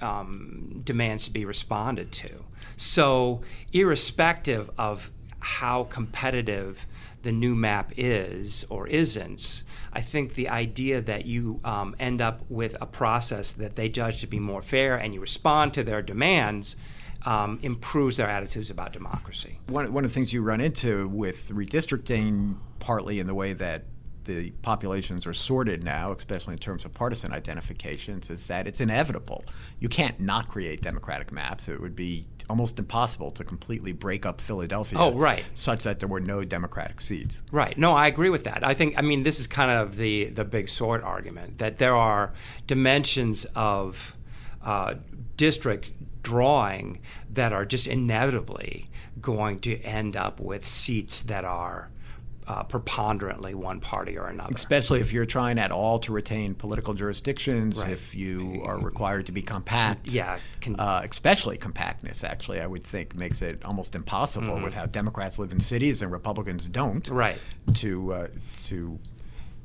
um, 0.00 0.80
demands 0.84 1.26
to 1.26 1.30
be 1.30 1.44
responded 1.44 2.10
to. 2.10 2.44
So, 2.76 3.42
irrespective 3.72 4.68
of 4.76 5.12
how 5.38 5.84
competitive 5.84 6.86
the 7.22 7.32
new 7.32 7.54
map 7.54 7.92
is 7.96 8.64
or 8.68 8.86
isn't, 8.86 9.62
I 9.92 10.00
think 10.00 10.34
the 10.34 10.48
idea 10.48 11.00
that 11.00 11.24
you 11.24 11.60
um, 11.64 11.94
end 11.98 12.20
up 12.20 12.42
with 12.48 12.76
a 12.80 12.86
process 12.86 13.50
that 13.52 13.76
they 13.76 13.88
judge 13.88 14.20
to 14.20 14.26
be 14.26 14.38
more 14.38 14.62
fair 14.62 14.96
and 14.96 15.14
you 15.14 15.20
respond 15.20 15.74
to 15.74 15.84
their 15.84 16.02
demands 16.02 16.76
um, 17.24 17.58
improves 17.62 18.16
their 18.16 18.28
attitudes 18.28 18.70
about 18.70 18.92
democracy. 18.92 19.58
One, 19.68 19.92
one 19.92 20.04
of 20.04 20.10
the 20.10 20.14
things 20.14 20.32
you 20.32 20.42
run 20.42 20.60
into 20.60 21.08
with 21.08 21.48
redistricting, 21.48 22.56
partly 22.80 23.20
in 23.20 23.26
the 23.26 23.34
way 23.34 23.52
that 23.52 23.84
the 24.24 24.50
populations 24.62 25.26
are 25.26 25.32
sorted 25.32 25.82
now, 25.82 26.12
especially 26.12 26.52
in 26.52 26.58
terms 26.58 26.84
of 26.84 26.92
partisan 26.92 27.32
identifications, 27.32 28.30
is 28.30 28.46
that 28.48 28.66
it's 28.66 28.80
inevitable. 28.80 29.44
You 29.78 29.88
can't 29.88 30.20
not 30.20 30.48
create 30.48 30.80
democratic 30.80 31.32
maps. 31.32 31.68
It 31.68 31.80
would 31.80 31.96
be 31.96 32.26
almost 32.48 32.78
impossible 32.78 33.30
to 33.30 33.44
completely 33.44 33.92
break 33.92 34.26
up 34.26 34.40
Philadelphia. 34.40 34.98
Oh, 34.98 35.14
right. 35.14 35.44
Such 35.54 35.82
that 35.84 35.98
there 35.98 36.08
were 36.08 36.20
no 36.20 36.44
Democratic 36.44 37.00
seats. 37.00 37.42
Right. 37.50 37.76
No, 37.78 37.92
I 37.92 38.06
agree 38.06 38.30
with 38.30 38.44
that. 38.44 38.64
I 38.64 38.74
think. 38.74 38.94
I 38.98 39.02
mean, 39.02 39.22
this 39.22 39.40
is 39.40 39.46
kind 39.46 39.70
of 39.70 39.96
the 39.96 40.26
the 40.26 40.44
big 40.44 40.68
sort 40.68 41.02
argument 41.02 41.58
that 41.58 41.78
there 41.78 41.96
are 41.96 42.32
dimensions 42.66 43.46
of 43.54 44.16
uh, 44.62 44.94
district 45.36 45.92
drawing 46.22 47.00
that 47.30 47.52
are 47.52 47.64
just 47.64 47.86
inevitably 47.86 48.86
going 49.20 49.58
to 49.60 49.80
end 49.80 50.16
up 50.16 50.40
with 50.40 50.66
seats 50.68 51.20
that 51.20 51.44
are 51.44 51.90
uh, 52.46 52.62
preponderantly 52.64 53.54
one 53.54 53.80
party 53.80 54.18
or 54.18 54.26
another. 54.26 54.52
Especially 54.54 55.00
if 55.00 55.12
you're 55.12 55.26
trying 55.26 55.58
at 55.58 55.70
all 55.70 55.98
to 56.00 56.12
retain 56.12 56.54
political 56.54 56.94
jurisdictions, 56.94 57.80
right. 57.80 57.92
if 57.92 58.14
you 58.14 58.62
are 58.64 58.78
required 58.78 59.26
to 59.26 59.32
be 59.32 59.42
compact. 59.42 60.08
Yeah. 60.08 60.38
Can, 60.60 60.78
uh, 60.78 61.06
especially 61.08 61.56
compactness, 61.56 62.24
actually, 62.24 62.60
I 62.60 62.66
would 62.66 62.84
think 62.84 63.14
makes 63.14 63.42
it 63.42 63.64
almost 63.64 63.94
impossible 63.94 64.54
mm-hmm. 64.54 64.64
with 64.64 64.74
how 64.74 64.86
Democrats 64.86 65.38
live 65.38 65.52
in 65.52 65.60
cities 65.60 66.02
and 66.02 66.10
Republicans 66.10 66.68
don't. 66.68 67.06
Right. 67.08 67.38
To 67.74 68.12
uh, 68.12 68.26
to. 68.64 68.98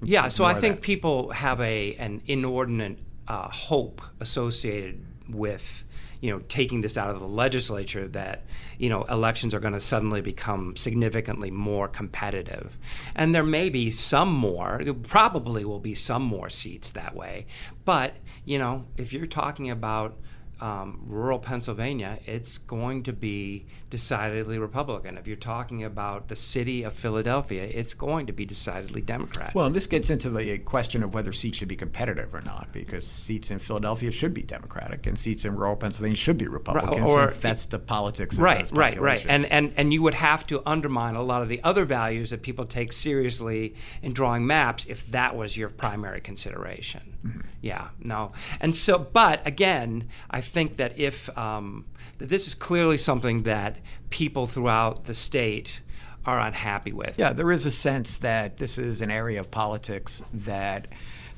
Yeah. 0.01 0.27
So 0.27 0.45
I 0.45 0.53
think 0.53 0.75
that. 0.75 0.81
people 0.81 1.31
have 1.31 1.59
a 1.61 1.95
an 1.95 2.21
inordinate 2.27 2.99
uh, 3.27 3.49
hope 3.49 4.01
associated 4.19 5.03
with 5.29 5.83
you 6.21 6.31
know, 6.31 6.41
taking 6.49 6.81
this 6.81 6.97
out 6.97 7.09
of 7.09 7.19
the 7.19 7.27
legislature 7.27 8.07
that, 8.09 8.43
you 8.77 8.89
know, 8.89 9.03
elections 9.03 9.53
are 9.53 9.59
going 9.59 9.73
to 9.73 9.79
suddenly 9.79 10.21
become 10.21 10.75
significantly 10.75 11.51
more 11.51 11.87
competitive. 11.87 12.77
And 13.15 13.35
there 13.35 13.43
may 13.43 13.69
be 13.69 13.91
some 13.91 14.33
more, 14.33 14.81
probably 15.03 15.65
will 15.65 15.79
be 15.79 15.95
some 15.95 16.23
more 16.23 16.49
seats 16.49 16.91
that 16.91 17.15
way. 17.15 17.45
But, 17.85 18.15
you 18.45 18.57
know, 18.57 18.85
if 18.97 19.13
you're 19.13 19.27
talking 19.27 19.69
about 19.69 20.17
um, 20.59 21.03
rural 21.07 21.39
Pennsylvania, 21.39 22.19
it's 22.25 22.57
going 22.57 23.03
to 23.03 23.13
be 23.13 23.65
decidedly 23.89 24.57
Republican. 24.57 25.17
If 25.17 25.27
you're 25.27 25.35
talking 25.37 25.83
about 25.83 26.27
the 26.27 26.35
city 26.35 26.83
of 26.83 26.93
Philadelphia, 26.93 27.63
it's 27.63 27.93
going 27.93 28.27
to 28.27 28.33
be 28.33 28.45
decidedly 28.45 29.01
Democrat. 29.01 29.53
Well, 29.55 29.69
this 29.69 29.87
gets 29.87 30.09
into 30.09 30.29
the 30.29 30.57
question 30.59 31.03
of 31.03 31.13
whether 31.13 31.31
seats 31.31 31.57
should 31.57 31.67
be 31.67 31.75
competitive 31.75 32.33
or 32.33 32.41
not, 32.41 32.71
because 32.73 33.05
seats 33.05 33.51
in 33.51 33.59
Philadelphia 33.59 34.11
should 34.11 34.33
be 34.33 34.41
Democratic 34.41 35.05
and 35.05 35.17
seats 35.17 35.45
in 35.45 35.55
rural 35.55 35.75
Pennsylvania 35.75 36.17
should 36.17 36.37
be 36.37 36.47
Republican, 36.47 37.03
right, 37.03 37.09
or, 37.09 37.29
since 37.29 37.37
that's 37.37 37.65
the 37.67 37.79
politics. 37.79 38.37
right, 38.37 38.69
right, 38.71 38.99
right. 38.99 39.25
And 39.27 39.45
and 39.45 39.73
and 39.77 39.93
you 39.93 40.01
would 40.01 40.15
have 40.15 40.45
to 40.47 40.61
undermine 40.65 41.15
a 41.15 41.23
lot 41.23 41.41
of 41.41 41.49
the 41.49 41.61
other 41.63 41.85
values 41.85 42.31
that 42.31 42.41
people 42.41 42.65
take 42.65 42.91
seriously 42.93 43.75
in 44.01 44.13
drawing 44.13 44.45
maps 44.47 44.85
if 44.89 45.09
that 45.11 45.35
was 45.35 45.55
your 45.55 45.69
primary 45.69 46.21
consideration. 46.21 47.13
Mm-hmm. 47.25 47.41
Yeah, 47.61 47.89
no, 47.99 48.31
and 48.59 48.75
so, 48.75 48.99
but 48.99 49.45
again, 49.45 50.07
I 50.29 50.41
think 50.47 50.77
that 50.77 50.97
if 50.97 51.35
um, 51.37 51.85
that 52.17 52.29
this 52.29 52.47
is 52.47 52.53
clearly 52.53 52.97
something 52.97 53.43
that 53.43 53.77
people 54.09 54.47
throughout 54.47 55.05
the 55.05 55.13
state 55.13 55.81
are 56.25 56.39
unhappy 56.39 56.91
with. 56.91 57.17
Yeah, 57.17 57.33
there 57.33 57.51
is 57.51 57.65
a 57.65 57.71
sense 57.71 58.17
that 58.19 58.57
this 58.57 58.77
is 58.77 59.01
an 59.01 59.09
area 59.09 59.39
of 59.39 59.49
politics 59.49 60.23
that 60.33 60.87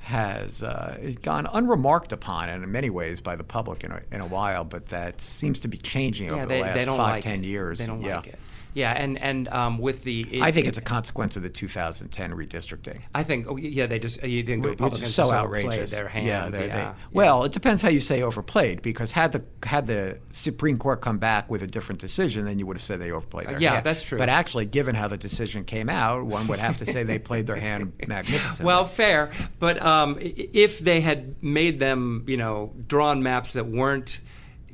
has 0.01 0.63
uh, 0.63 1.13
gone 1.21 1.47
unremarked 1.53 2.11
upon 2.11 2.49
and 2.49 2.63
in 2.63 2.71
many 2.71 2.89
ways 2.89 3.21
by 3.21 3.35
the 3.35 3.43
public 3.43 3.83
in 3.83 3.91
a, 3.91 4.01
in 4.11 4.21
a 4.21 4.25
while, 4.25 4.63
but 4.63 4.87
that 4.87 5.21
seems 5.21 5.59
to 5.59 5.67
be 5.67 5.77
changing 5.77 6.27
yeah, 6.27 6.33
over 6.33 6.45
they, 6.47 6.61
the 6.61 6.63
last 6.63 6.87
five, 6.87 6.97
like 6.97 7.23
ten 7.23 7.43
it. 7.43 7.47
years. 7.47 7.77
They 7.77 7.85
don't 7.85 8.01
yeah. 8.01 8.15
like 8.15 8.27
it. 8.27 8.39
Yeah, 8.73 8.91
and 8.91 9.17
and 9.17 9.47
um, 9.47 9.79
with 9.79 10.03
the, 10.03 10.21
it, 10.21 10.41
I 10.41 10.51
think 10.51 10.67
it's 10.67 10.77
a 10.77 10.81
consequence 10.81 11.35
of 11.35 11.43
the 11.43 11.49
2010 11.49 12.31
redistricting. 12.31 13.01
I 13.15 13.23
think, 13.23 13.47
oh, 13.49 13.57
yeah, 13.57 13.87
they 13.87 13.97
just 13.97 14.23
you 14.23 14.43
think 14.43 14.61
the 14.61 14.69
Republicans 14.69 15.13
so 15.13 15.31
outrageous. 15.31 15.91
their 15.91 16.07
hand. 16.07 16.27
Yeah, 16.27 16.45
yeah, 16.45 16.49
they, 16.49 16.91
well, 17.11 17.43
it 17.43 17.51
depends 17.51 17.81
how 17.81 17.89
you 17.89 17.99
say 17.99 18.21
overplayed, 18.21 18.81
because 18.81 19.11
had 19.11 19.31
the 19.31 19.43
had 19.63 19.87
the 19.87 20.19
Supreme 20.31 20.77
Court 20.77 21.01
come 21.01 21.17
back 21.17 21.49
with 21.49 21.63
a 21.63 21.67
different 21.67 21.99
decision, 21.99 22.45
then 22.45 22.59
you 22.59 22.67
would 22.67 22.77
have 22.77 22.83
said 22.83 22.99
they 22.99 23.11
overplayed 23.11 23.47
their 23.47 23.57
uh, 23.57 23.59
yeah, 23.59 23.73
hand. 23.73 23.85
that's 23.85 24.03
true. 24.03 24.17
But 24.17 24.29
actually, 24.29 24.65
given 24.65 24.93
how 24.93 25.07
the 25.07 25.17
decision 25.17 25.63
came 25.63 25.89
out, 25.89 26.25
one 26.25 26.47
would 26.47 26.59
have 26.59 26.77
to 26.77 26.85
say 26.85 27.03
they 27.03 27.19
played 27.19 27.47
their 27.47 27.55
hand 27.55 27.93
magnificently. 28.07 28.65
Well, 28.65 28.85
fair, 28.85 29.31
but 29.57 29.81
um, 29.81 30.17
if 30.19 30.79
they 30.79 31.01
had 31.01 31.41
made 31.43 31.79
them, 31.79 32.23
you 32.27 32.37
know, 32.37 32.73
drawn 32.87 33.23
maps 33.23 33.53
that 33.53 33.65
weren't 33.65 34.19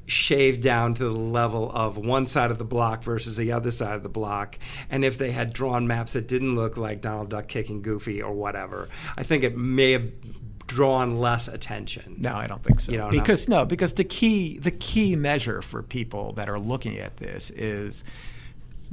shaved 0.05 0.61
down 0.61 0.93
to 0.95 1.03
the 1.03 1.11
level 1.11 1.71
of 1.71 1.97
one 1.97 2.27
side 2.27 2.51
of 2.51 2.57
the 2.57 2.65
block 2.65 3.03
versus 3.03 3.37
the 3.37 3.51
other 3.51 3.71
side 3.71 3.95
of 3.95 4.03
the 4.03 4.09
block. 4.09 4.57
And 4.89 5.03
if 5.03 5.17
they 5.17 5.31
had 5.31 5.53
drawn 5.53 5.87
maps 5.87 6.13
that 6.13 6.27
didn't 6.27 6.55
look 6.55 6.77
like 6.77 7.01
Donald 7.01 7.29
Duck 7.29 7.47
kicking 7.47 7.81
Goofy 7.81 8.21
or 8.21 8.33
whatever, 8.33 8.89
I 9.17 9.23
think 9.23 9.43
it 9.43 9.57
may 9.57 9.91
have 9.93 10.11
drawn 10.67 11.17
less 11.19 11.47
attention. 11.47 12.17
No, 12.19 12.35
I 12.35 12.47
don't 12.47 12.63
think 12.63 12.79
so. 12.79 12.91
You 12.91 12.97
know, 12.97 13.09
because 13.09 13.47
no, 13.47 13.65
because 13.65 13.93
the 13.93 14.03
key 14.03 14.57
the 14.57 14.71
key 14.71 15.15
measure 15.15 15.61
for 15.61 15.81
people 15.83 16.33
that 16.33 16.49
are 16.49 16.59
looking 16.59 16.97
at 16.97 17.17
this 17.17 17.51
is 17.51 18.03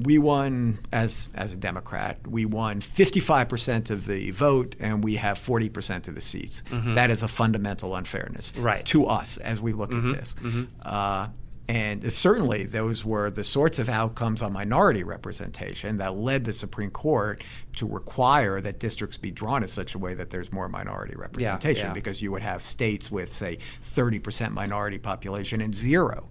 we 0.05 0.19
won 0.19 0.79
as 0.93 1.29
as 1.35 1.53
a 1.53 1.57
Democrat. 1.57 2.19
We 2.27 2.45
won 2.45 2.81
55% 2.81 3.91
of 3.91 4.07
the 4.07 4.31
vote, 4.31 4.75
and 4.79 5.03
we 5.03 5.17
have 5.17 5.39
40% 5.39 6.09
of 6.09 6.15
the 6.15 6.21
seats. 6.21 6.63
Mm-hmm. 6.71 6.95
That 6.95 7.11
is 7.11 7.23
a 7.23 7.29
fundamental 7.29 7.95
unfairness 7.95 8.55
right. 8.57 8.85
to 8.87 9.07
us 9.07 9.37
as 9.39 9.61
we 9.61 9.73
look 9.73 9.91
mm-hmm. 9.91 10.11
at 10.11 10.17
this. 10.17 10.35
Mm-hmm. 10.35 10.65
Uh, 10.83 11.29
and 11.69 12.13
certainly, 12.13 12.65
those 12.65 13.05
were 13.05 13.31
the 13.31 13.45
sorts 13.45 13.79
of 13.79 13.89
outcomes 13.89 14.43
on 14.43 14.53
minority 14.53 15.05
representation 15.05 15.97
that 15.99 16.17
led 16.17 16.45
the 16.45 16.53
Supreme 16.53 16.91
Court 16.91 17.43
to 17.77 17.87
require 17.87 18.61
that 18.61 18.79
districts 18.79 19.17
be 19.17 19.31
drawn 19.31 19.63
in 19.63 19.69
such 19.69 19.95
a 19.95 19.99
way 19.99 20.13
that 20.13 20.31
there's 20.31 20.53
more 20.53 20.69
minority 20.69 21.15
representation, 21.17 21.85
yeah, 21.85 21.91
yeah. 21.91 21.95
because 21.95 22.21
you 22.21 22.33
would 22.33 22.43
have 22.43 22.63
states 22.63 23.11
with, 23.11 23.33
say, 23.33 23.59
30% 23.85 24.51
minority 24.51 24.99
population 24.99 25.61
and 25.61 25.75
zero 25.75 26.29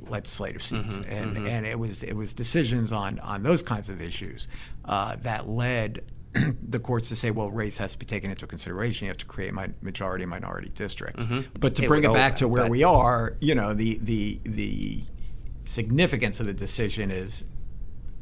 legislative 0.00 0.62
seats, 0.62 0.98
mm-hmm, 0.98 1.10
and 1.10 1.36
mm-hmm. 1.36 1.46
and 1.46 1.66
it 1.66 1.78
was 1.78 2.02
it 2.02 2.14
was 2.14 2.34
decisions 2.34 2.92
on 2.92 3.18
on 3.20 3.42
those 3.42 3.62
kinds 3.62 3.88
of 3.88 4.00
issues 4.00 4.48
uh, 4.84 5.16
that 5.22 5.48
led 5.48 6.02
the 6.68 6.80
courts 6.80 7.08
to 7.08 7.16
say, 7.16 7.30
well, 7.30 7.50
race 7.50 7.78
has 7.78 7.92
to 7.92 7.98
be 7.98 8.06
taken 8.06 8.30
into 8.30 8.46
consideration. 8.46 9.06
You 9.06 9.10
have 9.10 9.18
to 9.18 9.26
create 9.26 9.54
my 9.54 9.70
majority 9.80 10.26
minority 10.26 10.70
districts. 10.74 11.24
Mm-hmm. 11.24 11.58
But 11.58 11.76
to 11.76 11.84
it 11.84 11.88
bring 11.88 12.04
it 12.04 12.12
back 12.12 12.36
to 12.36 12.48
where 12.48 12.66
we 12.68 12.82
are, 12.82 13.36
you 13.40 13.54
know, 13.54 13.74
the 13.74 13.98
the 14.02 14.40
the 14.44 15.02
significance 15.64 16.40
of 16.40 16.46
the 16.46 16.54
decision 16.54 17.10
is 17.10 17.44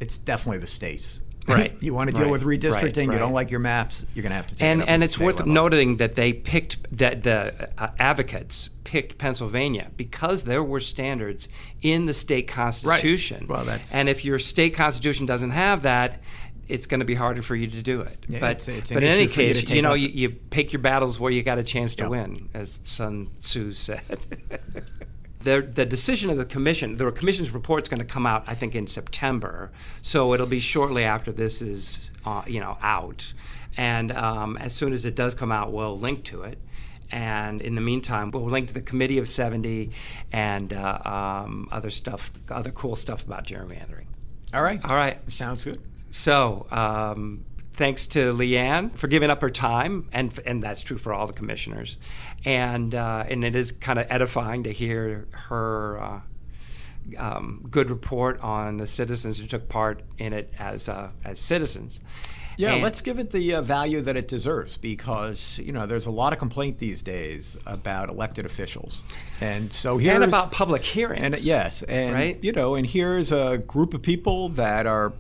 it's 0.00 0.18
definitely 0.18 0.58
the 0.58 0.66
states 0.66 1.22
Right. 1.48 1.76
you 1.80 1.92
want 1.94 2.10
to 2.10 2.14
deal 2.14 2.24
right. 2.24 2.30
with 2.32 2.42
redistricting. 2.42 3.08
Right. 3.08 3.14
You 3.14 3.18
don't 3.18 3.32
like 3.32 3.50
your 3.50 3.60
maps. 3.60 4.06
You're 4.14 4.22
going 4.22 4.30
to 4.30 4.36
have 4.36 4.46
to 4.48 4.54
take 4.54 4.62
and 4.62 4.82
it 4.82 4.88
and 4.88 5.02
it's 5.02 5.18
worth 5.18 5.38
level. 5.38 5.52
noting 5.52 5.96
that 5.96 6.14
they 6.14 6.32
picked 6.32 6.76
that 6.96 7.22
the 7.22 7.70
uh, 7.78 7.88
advocates 7.98 8.70
picked 8.84 9.18
Pennsylvania 9.18 9.90
because 9.96 10.44
there 10.44 10.62
were 10.62 10.80
standards 10.80 11.48
in 11.82 12.06
the 12.06 12.14
state 12.14 12.48
constitution. 12.48 13.46
Well, 13.48 13.64
that's 13.64 13.94
and 13.94 14.08
if 14.08 14.24
your 14.24 14.38
state 14.38 14.74
constitution 14.74 15.26
doesn't 15.26 15.50
have 15.50 15.82
that. 15.82 16.20
It's 16.68 16.86
going 16.86 17.00
to 17.00 17.06
be 17.06 17.16
harder 17.16 17.42
for 17.42 17.54
you 17.56 17.66
to 17.66 17.82
do 17.82 18.00
it, 18.02 18.24
Yeah, 18.28 18.38
but 18.38 18.50
it's- 18.52 18.68
it's 18.68 18.92
but 18.92 19.02
in 19.02 19.10
any 19.10 19.26
for 19.26 19.42
you 19.42 19.52
case, 19.52 19.68
you 19.68 19.82
know 19.82 19.92
you, 19.94 20.08
you 20.08 20.30
pick 20.30 20.72
your 20.72 20.80
battles 20.80 21.18
where 21.20 21.30
you 21.30 21.42
got 21.42 21.58
a 21.58 21.62
chance 21.62 21.96
to 21.96 22.04
Yep. 22.04 22.10
win, 22.10 22.48
as 22.54 22.80
Sun 22.84 23.28
Tzu 23.42 23.72
said. 23.72 24.00
the, 25.42 25.62
the 25.62 25.86
decision 25.86 26.30
of 26.30 26.36
the 26.36 26.44
commission, 26.44 26.96
the 26.96 27.10
commission's 27.12 27.50
report 27.50 27.82
is 27.82 27.88
going 27.88 28.00
to 28.00 28.06
come 28.06 28.26
out, 28.26 28.44
I 28.46 28.54
think, 28.54 28.74
in 28.74 28.86
September. 28.86 29.70
So 30.02 30.34
it'll 30.34 30.46
be 30.46 30.60
shortly 30.60 31.04
after 31.04 31.32
this 31.32 31.62
is, 31.62 32.10
uh, 32.24 32.42
you 32.46 32.60
know, 32.60 32.78
out. 32.82 33.32
And 33.76 34.12
um, 34.12 34.56
as 34.58 34.72
soon 34.72 34.92
as 34.92 35.04
it 35.04 35.14
does 35.14 35.34
come 35.34 35.52
out, 35.52 35.72
we'll 35.72 35.98
link 35.98 36.24
to 36.24 36.42
it. 36.42 36.58
And 37.10 37.60
in 37.60 37.74
the 37.74 37.80
meantime, 37.80 38.30
we'll 38.30 38.44
link 38.44 38.68
to 38.68 38.74
the 38.74 38.80
Committee 38.80 39.18
of 39.18 39.28
70 39.28 39.90
and 40.32 40.72
uh, 40.72 40.98
um, 41.44 41.68
other 41.70 41.90
stuff, 41.90 42.32
other 42.48 42.70
cool 42.70 42.96
stuff 42.96 43.24
about 43.24 43.46
gerrymandering. 43.46 44.06
All 44.54 44.62
right. 44.62 44.80
All 44.88 44.96
right. 44.96 45.18
Sounds 45.30 45.64
good. 45.64 45.80
So, 46.10 46.66
um, 46.70 47.44
thanks 47.74 48.06
to 48.08 48.32
Lee 48.32 48.56
Ann 48.56 48.90
for 48.90 49.08
giving 49.08 49.30
up 49.30 49.40
her 49.42 49.50
time, 49.50 50.08
and 50.12 50.38
and 50.46 50.62
that's 50.62 50.82
true 50.82 50.98
for 50.98 51.12
all 51.12 51.26
the 51.26 51.32
commissioners, 51.32 51.96
and 52.44 52.94
uh, 52.94 53.24
and 53.28 53.44
it 53.44 53.56
is 53.56 53.72
kind 53.72 53.98
of 53.98 54.06
edifying 54.10 54.62
to 54.64 54.72
hear 54.72 55.26
her. 55.32 56.00
Uh, 56.02 56.20
um, 57.18 57.64
good 57.68 57.90
report 57.90 58.40
on 58.42 58.76
the 58.76 58.86
citizens 58.86 59.38
who 59.40 59.46
took 59.48 59.68
part 59.68 60.02
in 60.18 60.32
it 60.32 60.52
as 60.56 60.88
uh, 60.88 61.08
as 61.24 61.40
citizens, 61.40 62.00
Yeah, 62.56 62.74
And- 62.74 62.82
let's 62.84 63.00
give 63.00 63.18
it 63.18 63.32
the 63.32 63.54
uh, 63.56 63.62
value 63.62 64.00
that 64.02 64.16
it 64.16 64.28
deserves 64.28 64.76
because 64.76 65.58
you 65.58 65.72
know 65.72 65.84
there's 65.84 66.06
a 66.06 66.12
lot 66.12 66.32
of 66.32 66.38
complaint 66.38 66.78
these 66.78 67.02
days 67.02 67.56
about 67.66 68.08
elected 68.08 68.46
officials, 68.46 69.02
and 69.40 69.72
so 69.72 69.98
here's 69.98 70.14
and 70.14 70.22
about 70.24 70.52
public 70.52 70.84
hearings. 70.84 71.20
and 71.24 71.38
yes, 71.42 71.82
and 71.82 72.14
Right? 72.14 72.38
you 72.40 72.52
know, 72.52 72.76
and 72.76 72.86
here's 72.86 73.32
a 73.32 73.58
group 73.58 73.94
of 73.94 74.02
people 74.02 74.50
that 74.50 74.86
are 74.86 75.12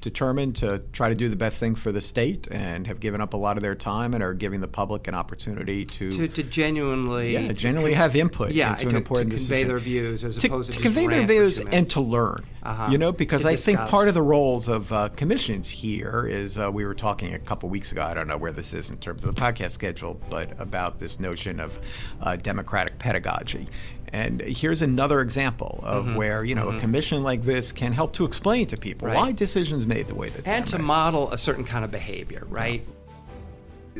determined 0.00 0.56
to 0.56 0.82
try 0.92 1.08
to 1.08 1.14
do 1.14 1.28
the 1.28 1.36
best 1.36 1.58
thing 1.58 1.74
for 1.74 1.92
the 1.92 2.00
state 2.00 2.46
and 2.50 2.86
have 2.86 3.00
given 3.00 3.20
up 3.20 3.34
a 3.34 3.36
lot 3.36 3.56
of 3.56 3.62
their 3.62 3.74
time 3.74 4.14
and 4.14 4.22
are 4.22 4.34
giving 4.34 4.60
the 4.60 4.68
public 4.68 5.06
an 5.08 5.14
opportunity 5.14 5.84
to, 5.84 6.12
to, 6.12 6.28
to 6.28 6.42
genuinely 6.42 7.32
yeah, 7.32 7.52
genuinely 7.52 7.94
have 7.94 8.16
input 8.16 8.52
yeah, 8.52 8.72
into 8.72 8.82
to, 8.82 8.88
an 8.90 8.96
important 8.96 9.30
to 9.30 9.36
convey 9.36 9.64
decision. 9.64 9.68
their 9.68 9.78
views 9.78 10.24
as 10.24 10.36
to, 10.36 10.46
opposed 10.46 10.72
to, 10.72 10.78
to 10.78 10.82
convey 10.82 11.06
their 11.06 11.26
views 11.26 11.60
and 11.60 11.90
to 11.90 12.00
learn. 12.00 12.44
Uh-huh. 12.62 12.88
You 12.90 12.98
know, 12.98 13.12
because 13.12 13.44
I 13.44 13.54
think 13.54 13.78
part 13.78 14.08
of 14.08 14.14
the 14.14 14.22
roles 14.22 14.66
of 14.66 14.92
uh, 14.92 15.08
commissions 15.10 15.70
here 15.70 16.26
is 16.28 16.58
uh, 16.58 16.68
we 16.72 16.84
were 16.84 16.94
talking 16.96 17.32
a 17.32 17.38
couple 17.38 17.68
weeks 17.68 17.92
ago. 17.92 18.02
I 18.02 18.12
don't 18.12 18.26
know 18.26 18.36
where 18.36 18.50
this 18.50 18.74
is 18.74 18.90
in 18.90 18.98
terms 18.98 19.24
of 19.24 19.32
the 19.32 19.40
podcast 19.40 19.70
schedule, 19.70 20.20
but 20.28 20.60
about 20.60 20.98
this 20.98 21.20
notion 21.20 21.60
of 21.60 21.78
uh, 22.20 22.34
democratic 22.34 22.98
pedagogy. 22.98 23.68
And 24.16 24.40
here's 24.40 24.80
another 24.82 25.20
example 25.20 25.80
of 25.82 26.04
Mm-hmm. 26.06 26.14
where 26.16 26.42
you 26.44 26.54
know 26.54 26.68
a 26.70 26.80
commission 26.80 27.22
like 27.22 27.42
this 27.44 27.70
can 27.72 27.92
help 27.92 28.12
to 28.14 28.24
explain 28.24 28.66
to 28.68 28.76
people 28.76 29.08
Right. 29.08 29.16
why 29.16 29.32
decisions 29.32 29.84
made 29.86 30.08
the 30.08 30.14
way 30.14 30.30
that 30.30 30.46
and 30.48 30.66
to 30.68 30.78
made. 30.78 30.84
model 30.84 31.30
a 31.32 31.38
certain 31.38 31.64
kind 31.64 31.84
of 31.84 31.90
behavior, 31.90 32.44
right? 32.48 32.82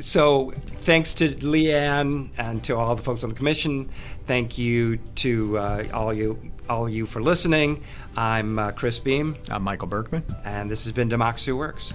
So, 0.00 0.52
thanks 0.88 1.14
to 1.14 1.24
Lee 1.46 1.72
Ann 1.72 2.30
and 2.36 2.62
to 2.64 2.76
all 2.76 2.94
the 2.94 3.02
folks 3.02 3.24
on 3.24 3.30
the 3.30 3.36
commission. 3.36 3.88
Thank 4.26 4.58
you 4.58 4.98
to 5.16 5.56
uh, 5.58 5.88
all 5.94 6.12
you 6.12 6.38
all 6.68 6.88
you 6.88 7.06
for 7.06 7.22
listening. 7.22 7.82
I'm 8.16 8.58
uh, 8.58 8.72
Chris 8.72 8.98
Beem, 8.98 9.36
I'm 9.50 9.62
Michael 9.62 9.88
Berkman. 9.88 10.22
and 10.44 10.70
this 10.70 10.84
has 10.84 10.92
been 10.92 11.08
Democracy 11.08 11.52
Works. 11.52 11.92